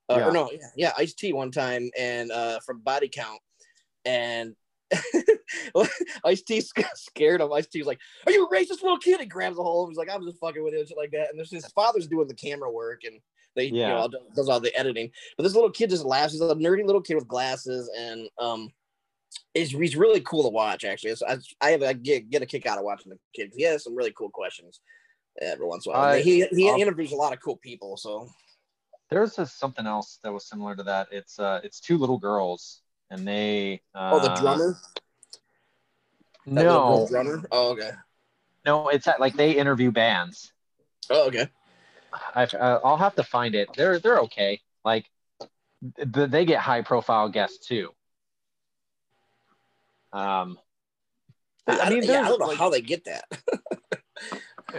[0.08, 0.28] uh, Yeah.
[0.28, 3.40] or no, yeah, yeah Ice T one time, and uh, from Body Count,
[4.04, 4.56] and
[6.24, 6.60] Ice T
[6.94, 7.52] scared him.
[7.52, 9.88] Ice T was like, "Are you a racist little kid?" He grabs a hold of
[9.88, 9.90] him.
[9.92, 11.28] He's like, "I'm just fucking with you," and shit like that.
[11.30, 13.20] And there's his father's doing the camera work, and
[13.56, 15.10] they, you know, does- does all the editing.
[15.36, 16.32] But this little kid just laughs.
[16.32, 18.72] He's a nerdy little kid with glasses, and um,
[19.54, 20.84] he's, he's really cool to watch.
[20.84, 23.52] Actually, It's- I, I have I get get a kick out of watching the kid.
[23.56, 24.80] He has some really cool questions
[25.40, 26.04] every once in a while.
[26.14, 27.96] I- he he I'll- interviews a lot of cool people.
[27.96, 28.28] So
[29.10, 32.82] there's a, something else that was similar to that it's uh it's two little girls
[33.10, 34.78] and they uh, oh, the drummer,
[36.46, 37.42] that no drummer.
[37.50, 37.90] Oh, okay.
[38.64, 40.52] no it's like they interview bands
[41.10, 41.48] Oh, okay.
[42.34, 43.68] I, uh, I'll have to find it.
[43.76, 44.60] They're they're okay.
[44.84, 45.10] Like
[45.96, 47.90] th- they get high profile guests too.
[50.12, 50.58] Um,
[51.66, 53.24] I mean, yeah, I don't know like, how they get that.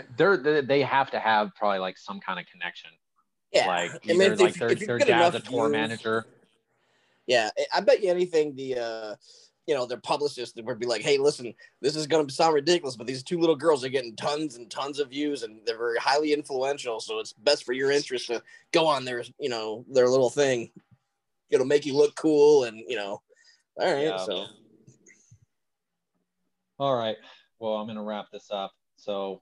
[0.17, 2.89] they're they they have to have probably like some kind of connection.
[3.53, 5.67] yeah, Like I mean, if- like if- their if you their get dad's a tour
[5.67, 6.25] views- manager.
[7.27, 8.55] Yeah, I- I bet you anything.
[8.55, 9.15] The uh,
[9.71, 12.97] you know, their publicist would be like, "Hey, listen, this is going to sound ridiculous,
[12.97, 15.97] but these two little girls are getting tons and tons of views, and they're very
[15.97, 16.99] highly influential.
[16.99, 18.43] So it's best for your interest to
[18.73, 20.71] go on their, you know, their little thing.
[21.51, 23.21] It'll make you look cool, and you know,
[23.79, 24.03] all right.
[24.03, 24.17] Yeah.
[24.17, 24.47] So
[26.77, 27.15] All right.
[27.59, 28.73] Well, I'm gonna wrap this up.
[28.97, 29.41] So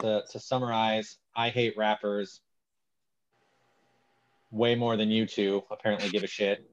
[0.00, 2.40] to to summarize, I hate rappers
[4.50, 6.68] way more than you two apparently give a shit.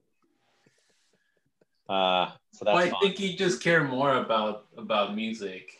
[1.93, 3.01] Uh, so that's Well, I fine.
[3.01, 5.79] think you just care more about about music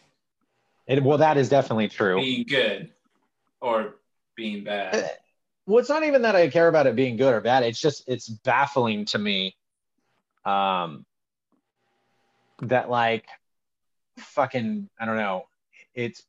[0.86, 2.18] It, well, that is definitely true.
[2.18, 2.92] being good
[3.62, 3.96] or
[4.36, 5.12] being Uh, bad.
[5.66, 7.64] Well, it's not even that I care about it being good or bad.
[7.64, 9.56] It's just it's baffling to me,
[10.46, 11.04] um,
[12.62, 13.26] that like,
[14.18, 15.46] fucking I don't know.
[15.96, 16.22] It's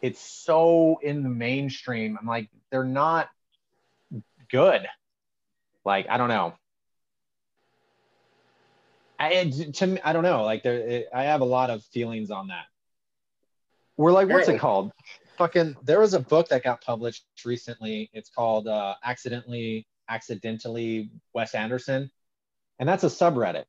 [0.00, 2.16] it's so in the mainstream.
[2.20, 3.28] I'm like they're not
[4.48, 4.86] good.
[5.84, 6.54] Like I don't know.
[9.20, 10.44] I to me, I don't know.
[10.44, 12.64] Like there, it, I have a lot of feelings on that.
[13.98, 14.92] We're like, what's it called?
[15.36, 15.76] Fucking.
[15.84, 18.10] There was a book that got published recently.
[18.14, 22.10] It's called uh, "Accidentally, Accidentally Wes Anderson,"
[22.78, 23.64] and that's a subreddit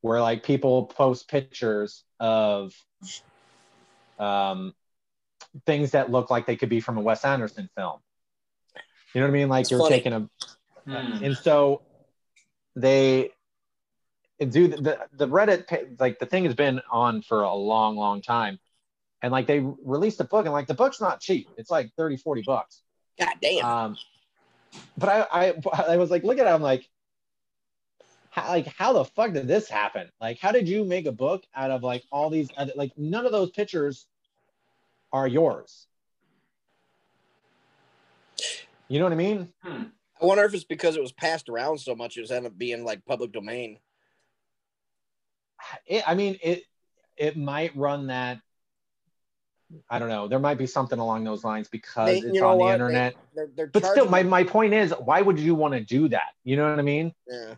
[0.00, 2.74] where like people post pictures of
[4.18, 4.74] um,
[5.66, 8.00] things that look like they could be from a Wes Anderson film.
[9.14, 9.48] You know what I mean?
[9.48, 9.96] Like It's you're funny.
[9.96, 10.28] taking a
[10.86, 11.24] Hmm.
[11.24, 11.82] and so
[12.76, 13.30] they
[14.44, 18.58] do the the reddit like the thing has been on for a long long time
[19.22, 22.18] and like they released a book and like the book's not cheap it's like 30
[22.18, 22.82] 40 bucks
[23.18, 23.64] God damn.
[23.64, 23.96] um
[24.98, 25.54] but i i
[25.92, 26.86] i was like look at it i'm like
[28.30, 31.44] how, like how the fuck did this happen like how did you make a book
[31.54, 34.06] out of like all these other like none of those pictures
[35.14, 35.86] are yours
[38.88, 39.84] you know what i mean Hmm.
[40.20, 42.58] I wonder if it's because it was passed around so much, it was ended up
[42.58, 43.78] being like public domain.
[45.86, 46.62] It, I mean, it
[47.16, 48.40] it might run that.
[49.90, 50.28] I don't know.
[50.28, 52.74] There might be something along those lines because They- it's on the what?
[52.74, 53.14] internet.
[53.34, 56.34] They're, they're but still, my, my point is, why would you want to do that?
[56.44, 57.12] You know what I mean?
[57.28, 57.54] yeah.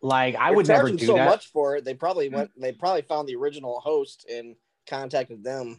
[0.00, 1.26] Like, I They're would never charging do so that.
[1.26, 1.84] much for it.
[1.84, 2.50] They probably went.
[2.58, 4.56] They probably found the original host and
[4.88, 5.78] contacted them.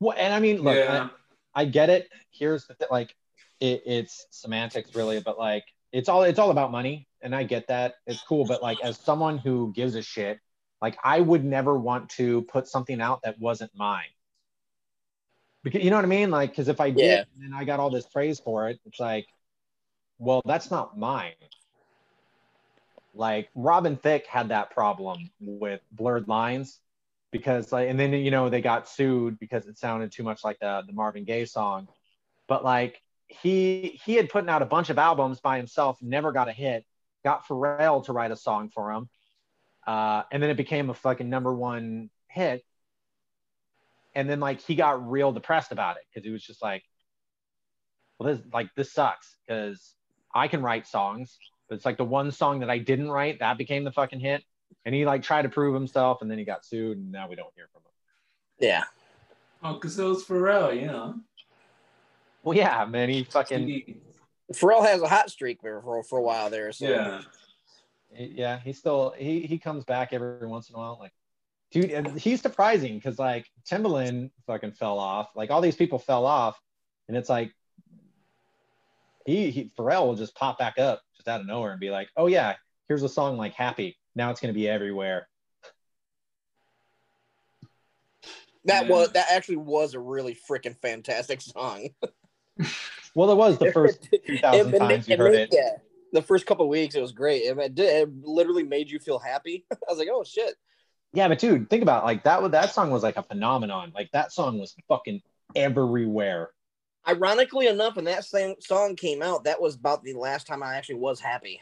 [0.00, 1.08] Well, and I mean, look, yeah.
[1.54, 2.08] I, I get it.
[2.30, 3.14] Here's the th- like,
[3.60, 7.68] it, it's semantics really, but like, it's all it's all about money, and I get
[7.68, 7.94] that.
[8.06, 10.38] It's cool, but like, as someone who gives a shit,
[10.80, 14.04] like, I would never want to put something out that wasn't mine.
[15.62, 16.30] Because you know what I mean?
[16.30, 17.24] Like, because if I did Yeah.
[17.42, 19.26] and I got all this praise for it, it's like,
[20.18, 21.32] well, that's not mine.
[23.14, 26.78] Like Robin Thicke had that problem with blurred lines
[27.32, 30.58] because like and then you know they got sued because it sounded too much like
[30.60, 31.88] the the Marvin Gaye song.
[32.46, 36.48] But like he he had put out a bunch of albums by himself, never got
[36.48, 36.84] a hit,
[37.24, 39.08] got Pharrell to write a song for him.
[39.86, 42.64] Uh, and then it became a fucking number one hit.
[44.14, 46.82] And then like he got real depressed about it because he was just like,
[48.18, 49.94] well, this like this sucks because
[50.34, 53.58] I can write songs, but it's like the one song that I didn't write that
[53.58, 54.42] became the fucking hit.
[54.84, 57.36] And he like tried to prove himself, and then he got sued, and now we
[57.36, 58.68] don't hear from him.
[58.70, 58.84] Yeah.
[59.62, 61.16] Oh, because it was Pharrell, you know.
[62.48, 63.96] Well, yeah, man, he fucking He-
[64.54, 66.72] Pharrell has a hot streak there for for a while there.
[66.72, 67.20] So yeah.
[68.16, 70.96] yeah, he still he he comes back every once in a while.
[70.98, 71.12] Like,
[71.70, 75.28] dude, and he's surprising because like Timbaland fucking fell off.
[75.36, 76.58] Like all these people fell off,
[77.08, 77.52] and it's like
[79.26, 82.08] he, he Pharrell will just pop back up just out of nowhere and be like,
[82.16, 82.54] oh yeah,
[82.88, 83.98] here's a song like Happy.
[84.14, 85.28] Now it's gonna be everywhere.
[88.64, 88.90] that Yeah.
[88.90, 91.90] was that actually was a really freaking fantastic song.
[93.14, 95.48] Well, it was the first It- 2,000 it- times you it heard made- it.
[95.52, 95.76] Yeah,
[96.12, 97.42] the first couple of weeks it was great.
[97.44, 98.08] It, it did.
[98.08, 99.64] It literally made you feel happy.
[99.72, 100.54] I was like, oh shit.
[101.14, 102.06] Yeah, but dude, think about it.
[102.06, 102.50] like that.
[102.50, 103.92] That song was like a phenomenon.
[103.94, 105.22] Like that song was fucking
[105.56, 106.50] everywhere.
[107.08, 110.74] Ironically enough, when that same song came out, that was about the last time I
[110.74, 111.60] actually was happy.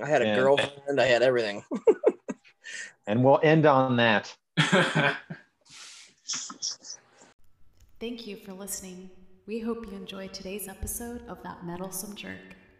[0.00, 0.36] I had a Yeah.
[0.36, 1.00] girlfriend.
[1.00, 1.64] I had everything.
[3.06, 4.34] And we'll end on that.
[8.04, 9.08] Thank you for listening.
[9.46, 12.54] We hope you enjoyed today's episode of That Meddlesome Jerk.